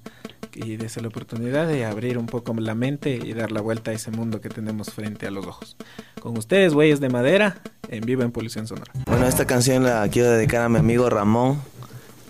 Y 0.58 0.78
dese 0.78 1.02
la 1.02 1.08
oportunidad 1.08 1.68
de 1.68 1.84
abrir 1.84 2.16
un 2.16 2.24
poco 2.24 2.54
la 2.54 2.74
mente 2.74 3.10
y 3.22 3.34
dar 3.34 3.52
la 3.52 3.60
vuelta 3.60 3.90
a 3.90 3.94
ese 3.94 4.10
mundo 4.10 4.40
que 4.40 4.48
tenemos 4.48 4.90
frente 4.90 5.26
a 5.26 5.30
los 5.30 5.46
ojos. 5.46 5.76
Con 6.18 6.38
ustedes, 6.38 6.72
bueyes 6.72 6.98
de 6.98 7.10
madera, 7.10 7.58
en 7.88 8.06
vivo 8.06 8.22
en 8.22 8.32
Polución 8.32 8.66
Sonora. 8.66 8.90
Bueno, 9.04 9.26
esta 9.26 9.46
canción 9.46 9.84
la 9.84 10.08
quiero 10.08 10.30
dedicar 10.30 10.62
a 10.62 10.70
mi 10.70 10.78
amigo 10.78 11.10
Ramón, 11.10 11.60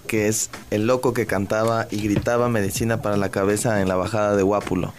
que 0.08 0.26
es 0.26 0.50
el 0.72 0.88
loco 0.88 1.14
que 1.14 1.26
cantaba 1.26 1.86
y 1.88 2.02
gritaba 2.02 2.48
medicina 2.48 3.00
para 3.00 3.16
la 3.16 3.28
cabeza 3.28 3.80
en 3.80 3.86
la 3.86 3.94
bajada 3.94 4.34
de 4.34 4.42
Guápulo. 4.42 4.92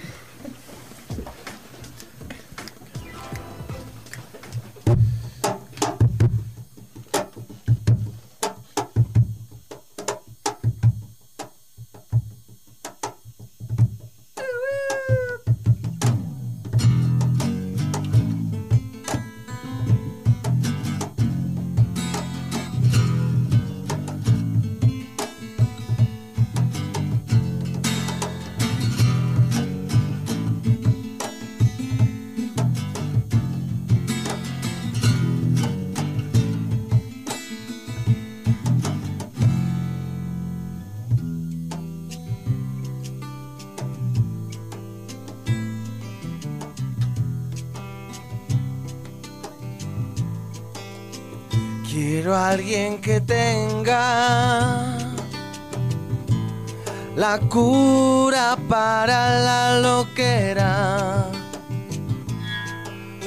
La 57.27 57.39
cura 57.39 58.57
para 58.69 59.19
la 59.47 59.79
loquera, 59.81 61.29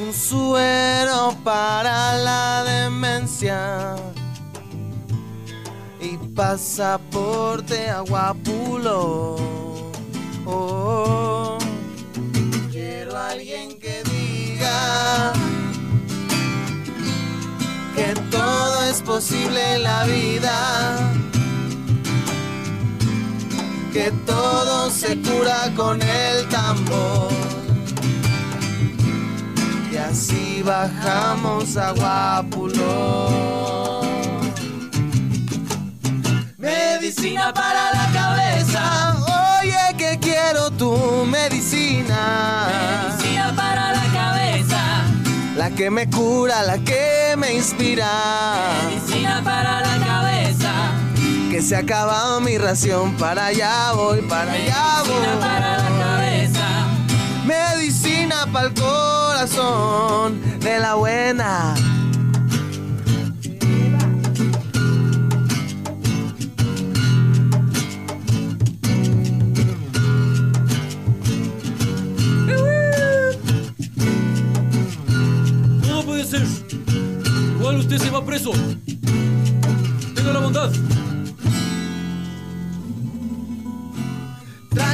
un 0.01 0.11
suero 0.14 1.36
para 1.44 2.16
la 2.16 2.64
demencia. 2.64 3.96
Y 6.01 6.16
pasaporte 6.34 7.90
a 7.90 8.01
Guapulo. 8.01 9.36
Oh, 10.46 11.59
quiero 12.70 13.14
a 13.18 13.28
alguien 13.28 13.78
que 13.78 14.03
diga 14.05 15.32
que 17.94 18.14
todo 18.30 18.82
es 18.84 19.03
posible 19.03 19.74
en 19.74 19.82
la 19.82 20.05
vida, 20.05 21.19
que 23.93 24.11
todo 24.26 24.91
se 24.91 25.16
cura 25.20 25.70
con 25.76 26.01
el 26.01 26.49
tambor. 26.49 27.30
Y 29.93 29.97
así 29.97 30.62
bajamos 30.64 31.76
a 31.76 31.93
Guapulo. 31.93 33.51
Medicina 36.59 37.53
para 37.53 37.91
la 37.93 38.07
cabeza, 38.12 39.16
oye 39.61 39.97
que 39.99 40.18
quiero 40.20 40.70
tu 40.70 41.24
medicina. 41.26 42.68
Medicina 43.09 43.53
para 43.57 43.93
la 43.93 44.05
cabeza, 44.12 45.03
La 45.57 45.70
que 45.70 45.91
me 45.91 46.09
cura, 46.09 46.62
la 46.62 46.78
que 46.78 47.34
me 47.36 47.55
inspira. 47.55 48.09
medicina 48.88 49.41
para 49.43 49.80
la 49.80 50.07
cabeza, 50.07 50.72
Que 51.51 51.61
se 51.62 51.74
ha 51.74 51.80
acabado 51.80 52.40
mi 52.40 52.57
ración, 52.59 53.16
para 53.16 53.46
allá 53.46 53.90
voy, 53.92 54.22
para 54.22 54.53
allá 54.53 55.03
voy. 55.05 55.16
medicina 55.16 55.40
para 55.40 55.78
la 55.78 55.98
cabeza, 55.98 56.86
Medicina 57.44 58.46
para 58.53 58.68
el 58.68 58.74
corazón 58.74 60.40
de 60.61 60.78
la 60.78 60.94
buena. 60.94 61.74
No 75.88 76.03
puede 76.05 76.24
ser. 76.24 76.46
Caudal, 77.59 77.78
usted 77.78 77.98
se 77.98 78.11
va 78.11 78.24
preso. 78.24 78.53
Tenga 80.14 80.32
la 80.32 80.38
bondad. 80.38 80.70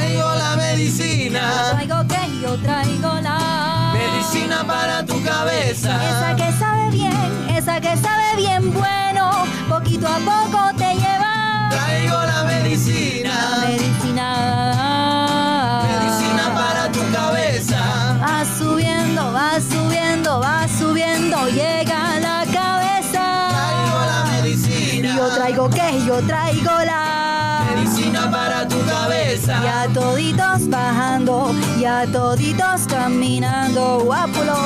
Traigo 0.07 0.34
la 0.36 0.54
medicina. 0.54 1.40
Traigo 1.72 2.07
que 2.07 2.40
yo 2.40 2.57
traigo 2.59 3.20
la 3.22 3.92
Medicina 3.92 4.64
para 4.64 5.04
tu 5.04 5.20
cabeza. 5.24 5.96
Esa 5.96 6.36
que 6.36 6.52
sabe 6.52 6.90
bien, 6.90 7.48
esa 7.50 7.80
que 7.80 7.96
sabe 7.96 8.36
bien 8.36 8.72
bueno, 8.72 9.32
poquito 9.68 10.07
a 10.07 10.18
poco 10.18 10.76
te 10.76 10.94
lleva. 10.94 11.68
Traigo 11.70 12.22
la 12.22 12.44
medicina. 12.44 13.64
Medicina. 13.66 14.28
Medicina 15.88 16.54
para 16.54 16.92
tu 16.92 17.00
cabeza. 17.12 17.80
Va 18.22 18.44
subiendo, 18.44 19.32
va 19.32 19.61
subiendo, 19.61 20.38
va 20.38 20.68
subiendo, 20.68 21.48
llega 21.48 22.12
a 22.14 22.20
la 22.20 22.44
cabeza. 22.52 23.48
Traigo 23.50 23.98
la 24.12 24.24
medicina. 24.40 25.16
Yo 25.16 25.28
traigo 25.30 25.68
que 25.68 26.04
yo 26.07 26.22
traigo 26.22 26.75
cabeza. 29.37 29.62
Ya 29.62 29.89
toditos 29.93 30.68
bajando, 30.68 31.55
ya 31.80 32.07
toditos 32.07 32.87
caminando, 32.89 34.01
guapulo. 34.05 34.57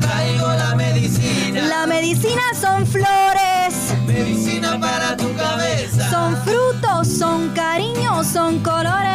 Traigo 0.00 0.52
la 0.52 0.74
medicina. 0.74 1.62
La 1.62 1.86
medicina 1.86 2.42
son 2.60 2.86
flores, 2.86 3.94
Medicina 4.06 4.78
para 4.80 5.16
tu 5.16 5.34
cabeza. 5.34 6.10
son 6.10 6.36
frutos, 6.44 7.08
son 7.08 7.50
cariños, 7.50 8.26
son 8.26 8.58
colores. 8.60 9.12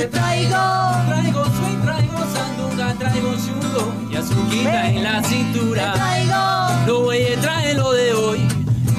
Te 0.00 0.06
traigo. 0.06 0.56
Traigo 1.08 1.44
swing, 1.44 1.82
traigo 1.84 2.18
sandunga, 2.32 2.94
traigo 2.94 3.34
chulo 3.34 3.92
y 4.10 4.16
azuquita 4.16 4.88
en 4.88 5.04
la 5.04 5.22
cintura. 5.22 5.92
Te 5.92 5.98
traigo. 5.98 6.86
Los 6.86 7.04
bueyes 7.04 7.40
traen 7.42 7.76
lo 7.76 7.92
de 7.92 8.14
hoy 8.14 8.48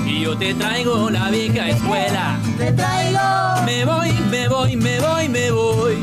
y 0.05 0.21
yo 0.21 0.37
te 0.37 0.53
traigo 0.53 1.09
la 1.09 1.31
vieja 1.31 1.69
escuela. 1.69 2.37
Te 2.55 2.71
traigo. 2.73 3.19
Me 3.65 3.83
voy, 3.83 4.11
me 4.29 4.47
voy, 4.47 4.75
me 4.75 4.99
voy, 4.99 5.27
me 5.27 5.49
voy. 5.49 5.97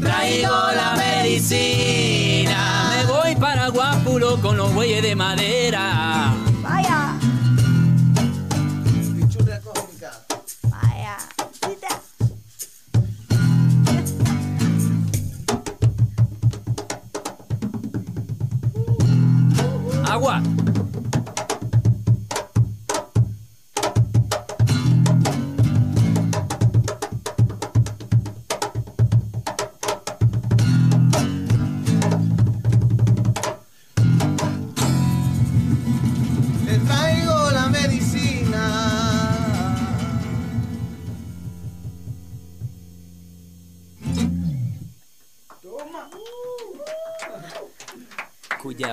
Traigo 0.00 0.56
la 0.74 0.96
medicina. 0.96 2.90
Me 2.96 3.12
voy 3.12 3.36
para 3.36 3.68
Guapulo 3.68 4.40
con 4.40 4.56
los 4.56 4.74
bueyes 4.74 5.04
de 5.04 5.14
madera. 5.14 6.34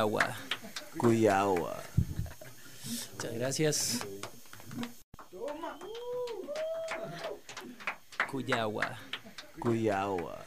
Cuyagua. 0.08 0.36
Cuyagua. 0.98 1.84
Muchas 3.14 3.34
gracias. 3.34 4.00
Cuyagua. 8.32 8.98
Cuyagua. 9.60 10.38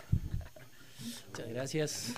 Muchas 1.29 1.49
gracias. 1.51 2.13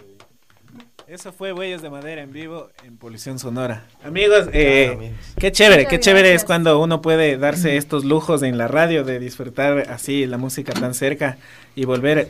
Eso 1.09 1.33
fue 1.33 1.53
Huellas 1.53 1.83
de 1.83 1.91
Madera 1.91 2.23
en 2.23 2.33
vivo 2.33 2.71
en 2.85 2.97
Polución 2.97 3.39
Sonora. 3.41 3.87
Amigos, 4.05 4.49
eh, 4.53 4.85
Claro, 4.87 4.99
amigos. 5.01 5.19
qué 5.37 5.53
chévere, 5.53 5.87
qué 5.87 5.99
chévere 6.01 6.35
es 6.35 6.45
cuando 6.45 6.81
uno 6.81 7.03
puede 7.03 7.37
darse 7.39 7.77
estos 7.77 8.05
lujos 8.05 8.43
en 8.45 8.57
la 8.57 8.69
radio 8.69 9.03
de 9.05 9.19
disfrutar 9.19 9.91
así 9.91 10.27
la 10.27 10.39
música 10.39 10.73
tan 10.73 10.95
cerca 10.95 11.39
y 11.75 11.85
volver. 11.87 12.29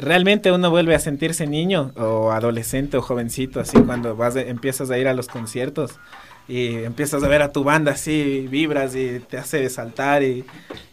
Realmente 0.00 0.50
uno 0.52 0.70
vuelve 0.70 0.94
a 0.94 0.98
sentirse 0.98 1.46
niño 1.46 1.92
o 1.96 2.30
adolescente 2.32 2.96
o 2.96 3.02
jovencito 3.02 3.60
así 3.60 3.78
cuando 3.80 4.16
vas 4.16 4.34
de- 4.34 4.48
empiezas 4.48 4.90
a 4.90 4.98
ir 4.98 5.08
a 5.08 5.14
los 5.14 5.28
conciertos 5.28 5.98
y 6.48 6.68
empiezas 6.84 7.22
a 7.22 7.28
ver 7.28 7.42
a 7.42 7.52
tu 7.52 7.62
banda 7.62 7.92
así, 7.92 8.46
vibras 8.50 8.96
y 8.96 9.20
te 9.20 9.36
hace 9.36 9.68
saltar 9.68 10.22
y, 10.22 10.44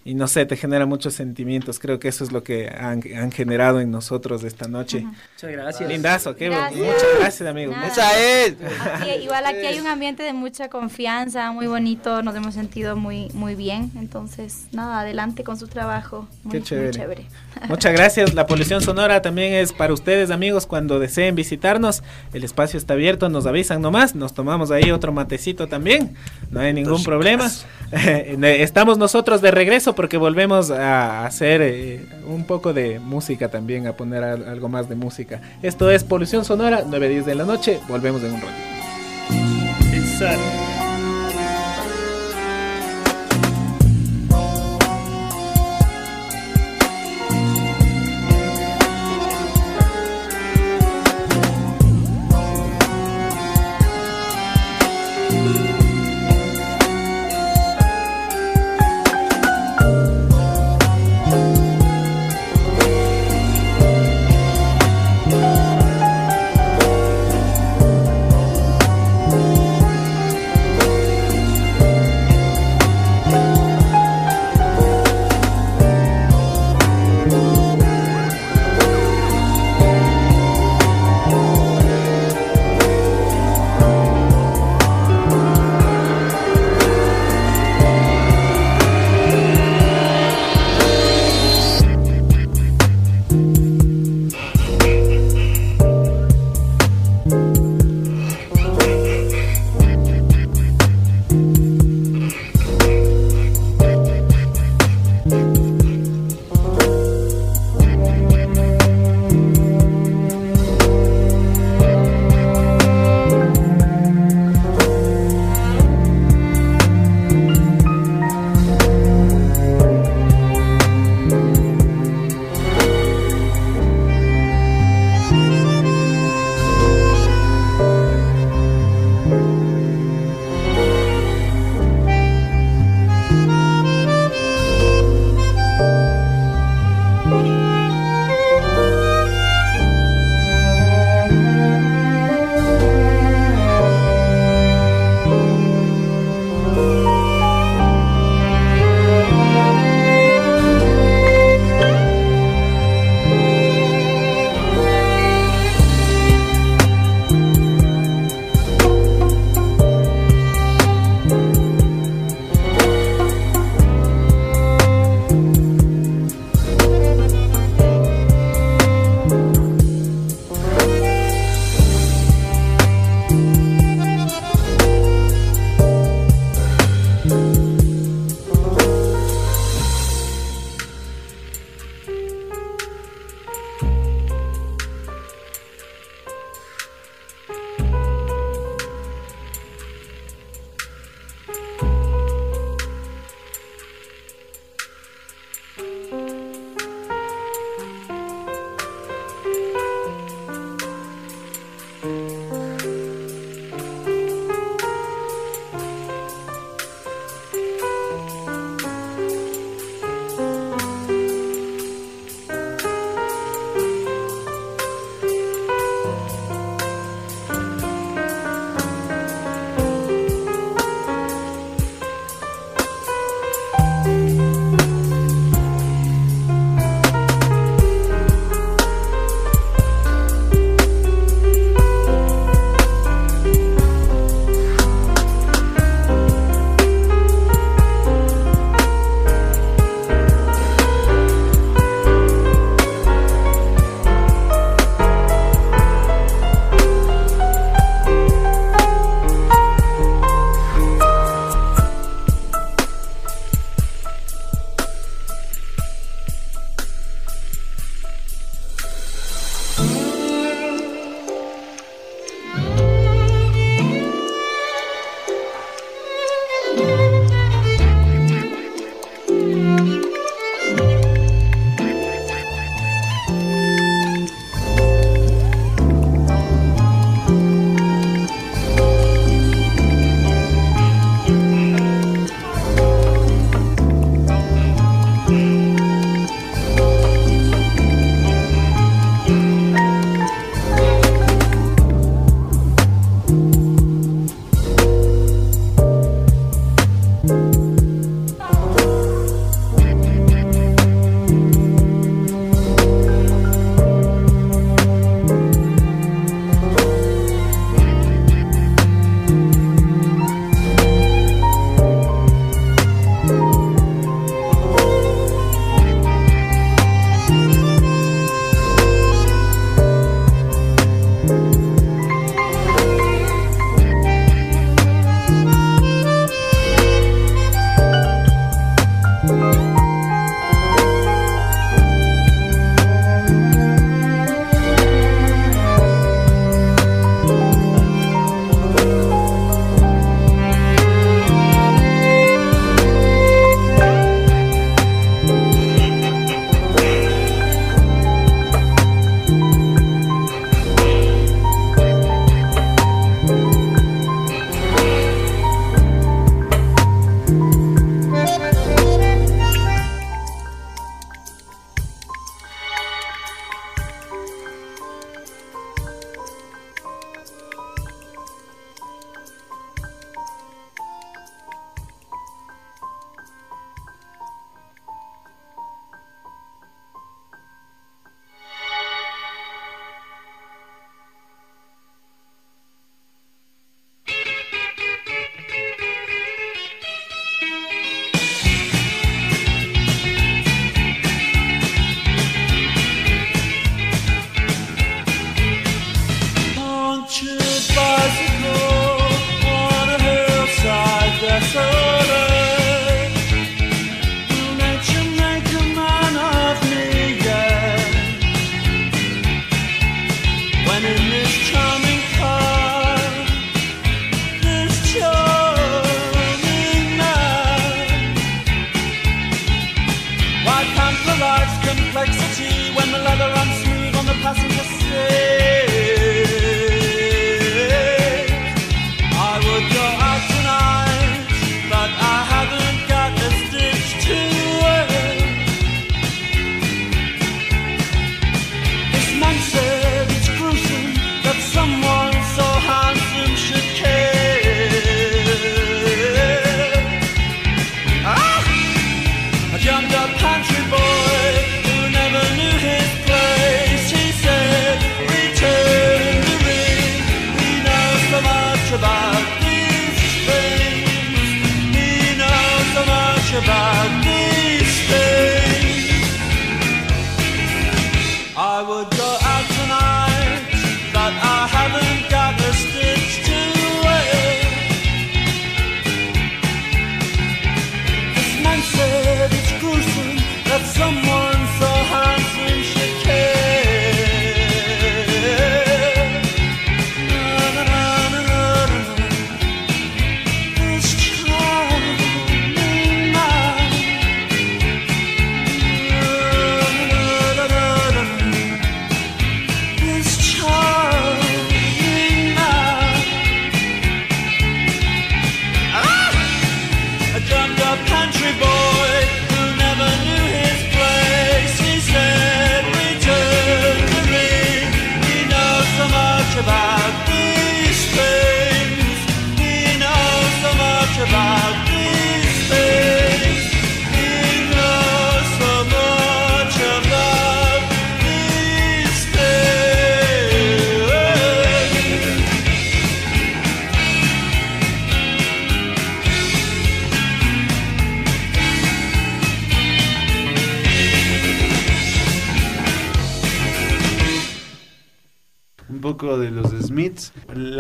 y 0.04 0.14
no 0.14 0.28
sé, 0.28 0.46
te 0.46 0.58
genera 0.58 0.86
muchos 0.86 1.14
sentimientos. 1.14 1.80
Creo 1.80 1.98
que 1.98 2.10
eso 2.10 2.26
es 2.26 2.34
lo 2.34 2.44
que 2.44 2.68
han, 2.70 3.02
han 3.18 3.32
generado 3.32 3.80
en 3.80 3.90
nosotros 3.90 4.44
esta 4.44 4.68
noche. 4.68 5.02
Muchas 5.06 5.52
gracias. 5.52 5.90
Lindazo, 5.90 6.36
qué 6.36 6.50
Gracias. 6.50 6.80
muchas 6.82 7.08
gracias 7.20 7.50
amigos. 7.50 7.74
Nada. 7.76 7.88
Muchas- 7.88 9.02
Aquí- 9.02 9.24
igual 9.24 9.46
aquí 9.46 9.66
hay 9.66 9.80
un 9.80 9.88
ambiente 9.96 10.24
de 10.24 10.34
mucha 10.34 10.68
confianza, 10.68 11.52
muy 11.54 11.68
bonito, 11.68 12.22
nos 12.22 12.36
hemos 12.36 12.54
sentido 12.54 12.98
muy 12.98 13.30
muy 13.34 13.56
bien, 13.56 13.92
entonces 13.96 14.66
nada, 14.74 15.00
adelante 15.00 15.44
con 15.46 15.58
su 15.58 15.68
trabajo, 15.68 16.28
muy, 16.44 16.52
Qué 16.52 16.58
muy 16.60 16.68
chévere. 16.68 16.92
chévere. 16.92 17.26
Muchas 17.70 17.94
gracias. 17.94 18.34
La 18.34 18.46
polución 18.46 18.82
sonora 18.82 19.22
también 19.22 19.54
es 19.54 19.72
para 19.72 19.94
ustedes, 19.94 20.30
amigos. 20.32 20.66
Cuando 20.68 21.00
deseen 21.00 21.34
visitarnos, 21.36 22.04
el 22.34 22.44
espacio 22.44 22.78
está 22.78 22.94
abierto. 22.96 23.30
Nos 23.30 23.46
avisan 23.46 23.82
nomás. 23.82 24.14
Nos 24.14 24.34
tomamos 24.34 24.72
ahí 24.72 24.92
otro 24.92 25.14
matecito 25.14 25.45
también. 25.54 26.16
No 26.52 26.60
hay 26.60 26.74
ningún 26.74 27.04
problema. 27.04 27.50
Estamos 27.92 28.98
nosotros 28.98 29.42
de 29.42 29.52
regreso 29.52 29.94
porque 29.96 30.18
volvemos 30.18 30.72
a 30.72 31.26
hacer 31.26 31.62
eh, 31.62 32.06
un 32.28 32.46
poco 32.46 32.74
de 32.74 33.00
música 33.00 33.50
también, 33.50 33.88
a 33.88 33.94
poner 33.94 34.24
al- 34.24 34.48
algo 34.48 34.70
más 34.70 34.90
de 34.90 34.96
música. 34.96 35.42
Esto 35.62 35.92
es 35.92 36.04
Polución 36.04 36.44
Sonora, 36.46 36.84
9.10 36.86 37.24
de 37.24 37.36
la 37.36 37.46
noche. 37.46 37.80
Volvemos 37.88 38.24
en 38.24 38.34
un 38.34 38.42
rato. 38.42 38.54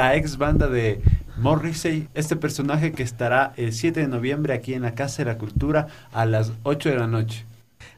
La 0.05 0.15
ex 0.15 0.37
banda 0.37 0.67
de 0.67 1.01
Morrissey, 1.35 2.09
este 2.13 2.35
personaje 2.35 2.91
que 2.91 3.01
estará 3.01 3.53
el 3.57 3.73
7 3.73 4.01
de 4.01 4.07
noviembre 4.07 4.53
aquí 4.53 4.75
en 4.75 4.83
la 4.83 4.93
Casa 4.93 5.23
de 5.23 5.31
la 5.31 5.39
Cultura 5.39 5.87
a 6.13 6.27
las 6.27 6.51
8 6.61 6.89
de 6.89 6.95
la 6.95 7.07
noche. 7.07 7.47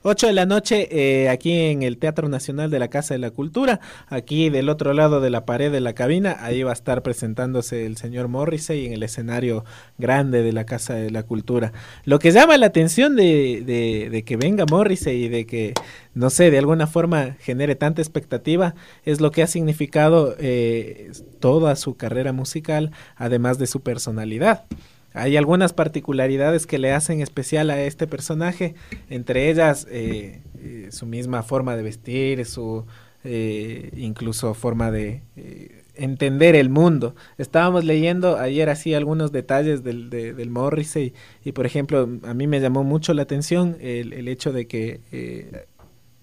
8 0.10 0.28
de 0.28 0.34
la 0.34 0.46
noche 0.46 0.88
eh, 0.90 1.28
aquí 1.28 1.52
en 1.52 1.84
el 1.84 1.98
Teatro 1.98 2.30
Nacional 2.30 2.72
de 2.72 2.80
la 2.80 2.88
Casa 2.88 3.14
de 3.14 3.18
la 3.20 3.32
Cultura, 3.32 3.82
aquí 4.08 4.50
del 4.50 4.70
otro 4.70 4.94
lado 4.94 5.20
de 5.20 5.30
la 5.30 5.46
pared 5.46 5.70
de 5.70 5.82
la 5.82 5.92
cabina, 5.94 6.38
ahí 6.40 6.64
va 6.64 6.70
a 6.70 6.74
estar 6.74 7.04
presentándose 7.04 7.86
el 7.86 7.98
señor 7.98 8.30
Morrissey 8.30 8.86
en 8.86 8.94
el 8.94 9.04
escenario 9.04 9.66
grande 9.98 10.44
de 10.44 10.54
la 10.54 10.66
Casa 10.66 10.94
de 10.94 11.12
la 11.12 11.24
Cultura. 11.24 11.74
Lo 12.06 12.20
que 12.20 12.32
llama 12.32 12.58
la 12.58 12.68
atención 12.68 13.18
de, 13.18 13.64
de- 13.66 14.10
de 14.10 14.24
que 14.24 14.38
venga 14.38 14.64
Morrissey 14.66 15.26
y 15.26 15.28
de 15.28 15.46
que, 15.46 15.74
no 16.14 16.30
sé, 16.30 16.52
de 16.52 16.58
alguna 16.60 16.88
forma 16.88 17.36
genere 17.42 17.76
tanta 17.76 18.02
expectativa, 18.02 18.76
es 19.04 19.20
lo 19.20 19.32
que 19.32 19.44
ha 19.44 19.48
significado 19.48 20.36
eh, 20.40 21.12
toda 21.42 21.76
su 21.76 21.98
carrera 21.98 22.32
musical, 22.32 22.92
además 23.18 23.58
de 23.60 23.68
su 23.68 23.82
personalidad. 23.82 24.64
Hay 25.14 25.36
algunas 25.38 25.74
particularidades 25.74 26.68
que 26.68 26.78
le 26.78 26.92
hacen 26.94 27.22
especial 27.22 27.70
a 27.72 27.82
este 27.82 28.08
personaje, 28.08 28.76
entre 29.10 29.50
ellas 29.50 29.88
eh, 29.90 30.42
eh, 30.60 30.90
su 30.92 31.06
misma 31.06 31.44
forma 31.44 31.76
de 31.76 31.84
vestir, 31.84 32.46
su 32.46 32.86
eh, 33.24 33.92
incluso 33.98 34.54
forma 34.54 34.92
de... 34.92 35.22
eh, 35.36 35.84
entender 35.96 36.56
el 36.56 36.70
mundo. 36.70 37.16
Estábamos 37.40 37.84
leyendo 37.84 38.38
ayer 38.38 38.70
así 38.70 38.94
algunos 38.94 39.32
detalles 39.32 39.84
del, 39.84 40.12
de- 40.12 40.34
del 40.36 40.52
Morrissey 40.52 41.14
y 41.44 41.54
por 41.54 41.66
ejemplo 41.66 42.08
a 42.24 42.34
mí 42.36 42.46
me 42.46 42.60
llamó 42.60 42.84
mucho 42.84 43.16
la 43.16 43.24
atención 43.24 43.78
el, 43.82 44.14
el 44.14 44.28
hecho 44.28 44.54
de 44.54 44.68
que 44.68 45.02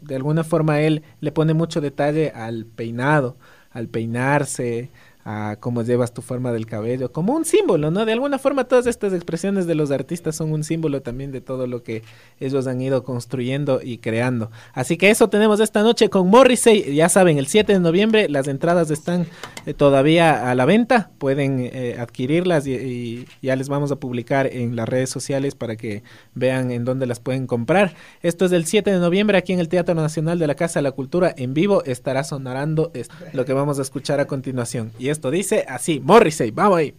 de 0.00 0.14
alguna 0.16 0.44
forma 0.44 0.80
él 0.80 1.02
le 1.20 1.32
pone 1.32 1.54
mucho 1.54 1.80
detalle 1.80 2.30
al 2.30 2.66
peinado, 2.66 3.36
al 3.70 3.88
peinarse, 3.88 4.90
a 5.24 5.56
cómo 5.58 5.82
llevas 5.82 6.12
tu 6.12 6.20
forma 6.22 6.52
del 6.52 6.66
cabello, 6.66 7.10
como 7.12 7.34
un 7.34 7.44
símbolo, 7.44 7.90
¿no? 7.90 8.04
De 8.04 8.12
alguna 8.12 8.38
forma 8.38 8.64
todas 8.64 8.86
estas 8.86 9.12
expresiones 9.14 9.66
de 9.66 9.74
los 9.74 9.90
artistas 9.90 10.36
son 10.36 10.52
un 10.52 10.64
símbolo 10.64 11.00
también 11.02 11.32
de 11.32 11.40
todo 11.40 11.66
lo 11.66 11.82
que 11.82 12.02
ellos 12.40 12.66
han 12.66 12.80
ido 12.80 13.04
construyendo 13.04 13.80
y 13.82 13.98
creando. 13.98 14.50
Así 14.74 14.96
que 14.96 15.10
eso 15.10 15.28
tenemos 15.30 15.60
esta 15.60 15.82
noche 15.82 16.10
con 16.10 16.28
Morrissey, 16.28 16.94
ya 16.94 17.08
saben, 17.08 17.38
el 17.38 17.46
7 17.46 17.72
de 17.72 17.80
noviembre 17.80 18.28
las 18.28 18.48
entradas 18.48 18.90
están 18.90 19.26
eh, 19.66 19.72
todavía 19.74 20.50
a 20.50 20.54
la 20.54 20.64
venta, 20.66 21.10
pueden 21.18 21.58
eh, 21.72 21.96
adquirirlas 21.98 22.66
y, 22.66 23.26
ya 23.40 23.56
les 23.56 23.68
vamos 23.68 23.90
a 23.92 23.96
publicar 23.96 24.46
en 24.46 24.76
las 24.76 24.88
redes 24.88 25.10
sociales 25.10 25.54
para 25.54 25.76
que 25.76 26.02
vean 26.34 26.70
en 26.70 26.84
dónde 26.84 27.06
las 27.06 27.20
pueden 27.20 27.46
comprar. 27.46 27.94
Esto 28.22 28.44
es 28.44 28.52
el 28.52 28.66
7 28.66 28.90
de 28.92 28.98
noviembre 28.98 29.38
aquí 29.38 29.52
en 29.52 29.60
el 29.60 29.68
Teatro 29.68 29.94
Nacional 29.94 30.38
de 30.38 30.46
la 30.46 30.54
Casa 30.54 30.80
de 30.80 30.82
la 30.84 30.92
Cultura 30.92 31.34
en 31.36 31.54
vivo, 31.54 31.82
estará 31.84 32.24
sonarando 32.24 32.90
es- 32.94 33.08
lo 33.32 33.44
que 33.44 33.52
vamos 33.52 33.78
a 33.78 33.82
escuchar 33.82 34.20
a 34.20 34.26
continuación. 34.26 34.92
Esto 35.14 35.30
dice 35.30 35.64
así, 35.66 36.00
Morrissey, 36.00 36.50
vamos 36.50 36.78
ahí. 36.78 36.94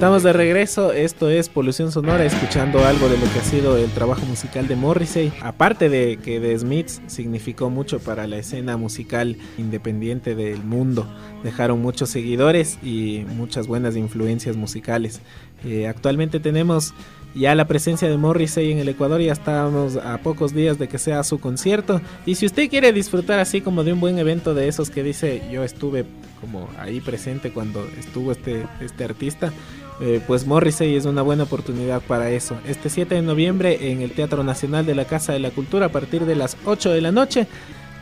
Estamos 0.00 0.22
de 0.22 0.32
regreso, 0.32 0.94
esto 0.94 1.28
es 1.28 1.50
Polución 1.50 1.92
Sonora, 1.92 2.24
escuchando 2.24 2.86
algo 2.86 3.10
de 3.10 3.18
lo 3.18 3.30
que 3.34 3.38
ha 3.38 3.44
sido 3.44 3.76
el 3.76 3.90
trabajo 3.90 4.24
musical 4.24 4.66
de 4.66 4.74
Morrissey. 4.74 5.30
Aparte 5.42 5.90
de 5.90 6.16
que 6.16 6.40
The 6.40 6.58
Smiths 6.58 7.02
significó 7.06 7.68
mucho 7.68 7.98
para 7.98 8.26
la 8.26 8.38
escena 8.38 8.78
musical 8.78 9.36
independiente 9.58 10.34
del 10.34 10.64
mundo, 10.64 11.06
dejaron 11.44 11.82
muchos 11.82 12.08
seguidores 12.08 12.78
y 12.82 13.26
muchas 13.36 13.66
buenas 13.66 13.94
influencias 13.94 14.56
musicales. 14.56 15.20
Eh, 15.66 15.86
actualmente 15.86 16.40
tenemos 16.40 16.94
ya 17.34 17.54
la 17.54 17.66
presencia 17.66 18.08
de 18.08 18.16
Morrissey 18.16 18.72
en 18.72 18.78
el 18.78 18.88
Ecuador, 18.88 19.20
ya 19.20 19.32
estamos 19.32 19.96
a 19.96 20.16
pocos 20.18 20.54
días 20.54 20.78
de 20.78 20.88
que 20.88 20.96
sea 20.96 21.22
su 21.24 21.40
concierto. 21.40 22.00
Y 22.24 22.36
si 22.36 22.46
usted 22.46 22.70
quiere 22.70 22.94
disfrutar 22.94 23.38
así 23.38 23.60
como 23.60 23.84
de 23.84 23.92
un 23.92 24.00
buen 24.00 24.18
evento 24.18 24.54
de 24.54 24.66
esos 24.66 24.88
que 24.88 25.02
dice 25.02 25.42
yo 25.52 25.62
estuve 25.62 26.06
como 26.40 26.68
ahí 26.78 27.00
presente 27.00 27.50
cuando 27.52 27.86
estuvo 27.98 28.32
este, 28.32 28.66
este 28.80 29.04
artista, 29.04 29.52
eh, 30.00 30.20
pues 30.26 30.46
Morrissey 30.46 30.96
es 30.96 31.04
una 31.04 31.22
buena 31.22 31.44
oportunidad 31.44 32.00
para 32.02 32.30
eso. 32.30 32.56
Este 32.66 32.88
7 32.88 33.14
de 33.14 33.22
noviembre 33.22 33.92
en 33.92 34.02
el 34.02 34.12
Teatro 34.12 34.42
Nacional 34.42 34.86
de 34.86 34.94
la 34.94 35.04
Casa 35.04 35.32
de 35.32 35.40
la 35.40 35.50
Cultura 35.50 35.86
a 35.86 35.90
partir 35.90 36.24
de 36.24 36.36
las 36.36 36.56
8 36.64 36.90
de 36.90 37.00
la 37.00 37.12
noche 37.12 37.46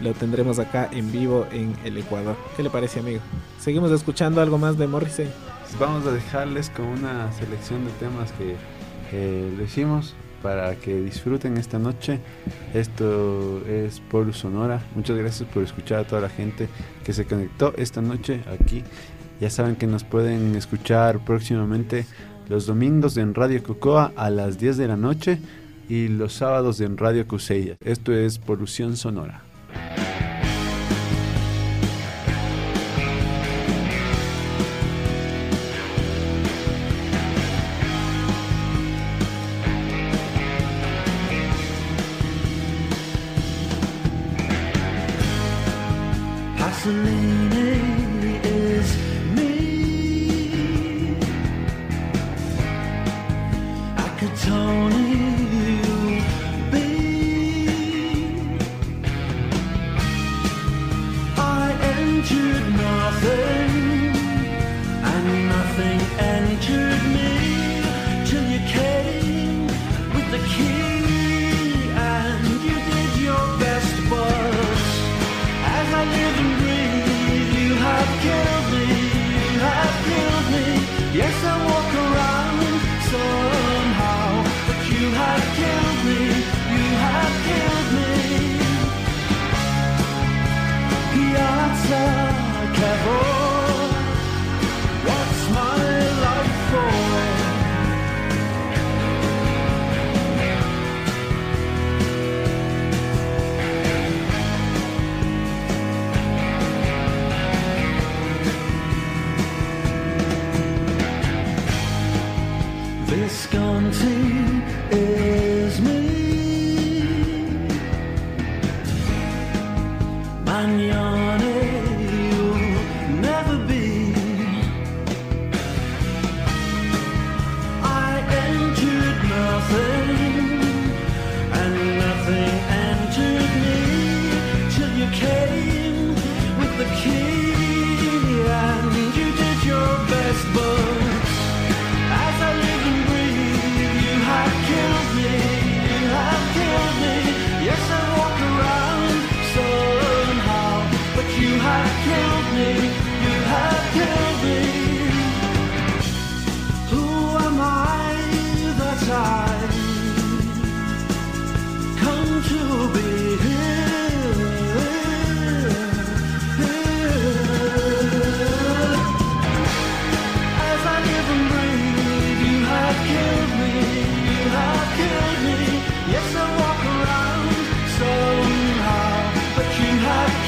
lo 0.00 0.12
tendremos 0.12 0.58
acá 0.58 0.88
en 0.92 1.10
vivo 1.10 1.46
en 1.52 1.74
el 1.84 1.98
Ecuador. 1.98 2.36
¿Qué 2.56 2.62
le 2.62 2.70
parece, 2.70 3.00
amigo? 3.00 3.20
Seguimos 3.58 3.90
escuchando 3.90 4.40
algo 4.40 4.58
más 4.58 4.78
de 4.78 4.86
Morrissey. 4.86 5.28
Vamos 5.78 6.06
a 6.06 6.12
dejarles 6.12 6.70
con 6.70 6.86
una 6.86 7.32
selección 7.32 7.84
de 7.84 7.90
temas 7.92 8.32
que 8.32 8.54
eh, 9.12 9.52
lo 9.56 9.64
hicimos 9.64 10.14
para 10.42 10.76
que 10.76 11.00
disfruten 11.00 11.56
esta 11.56 11.78
noche. 11.78 12.20
Esto 12.74 13.62
es 13.66 14.00
Polo 14.00 14.32
Sonora. 14.32 14.80
Muchas 14.94 15.16
gracias 15.16 15.48
por 15.48 15.64
escuchar 15.64 16.00
a 16.00 16.04
toda 16.04 16.22
la 16.22 16.28
gente 16.28 16.68
que 17.04 17.12
se 17.12 17.24
conectó 17.26 17.74
esta 17.76 18.00
noche 18.00 18.40
aquí. 18.46 18.84
Ya 19.40 19.50
saben 19.50 19.76
que 19.76 19.86
nos 19.86 20.04
pueden 20.04 20.56
escuchar 20.56 21.20
próximamente 21.24 22.06
los 22.48 22.66
domingos 22.66 23.16
en 23.16 23.34
Radio 23.34 23.62
Cocoa 23.62 24.12
a 24.16 24.30
las 24.30 24.58
10 24.58 24.76
de 24.76 24.88
la 24.88 24.96
noche 24.96 25.38
y 25.88 26.08
los 26.08 26.34
sábados 26.34 26.80
en 26.80 26.96
Radio 26.96 27.26
Cusella. 27.26 27.76
Esto 27.84 28.12
es 28.12 28.38
Polución 28.38 28.96
Sonora. 28.96 29.42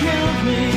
killed 0.00 0.44
me. 0.46 0.69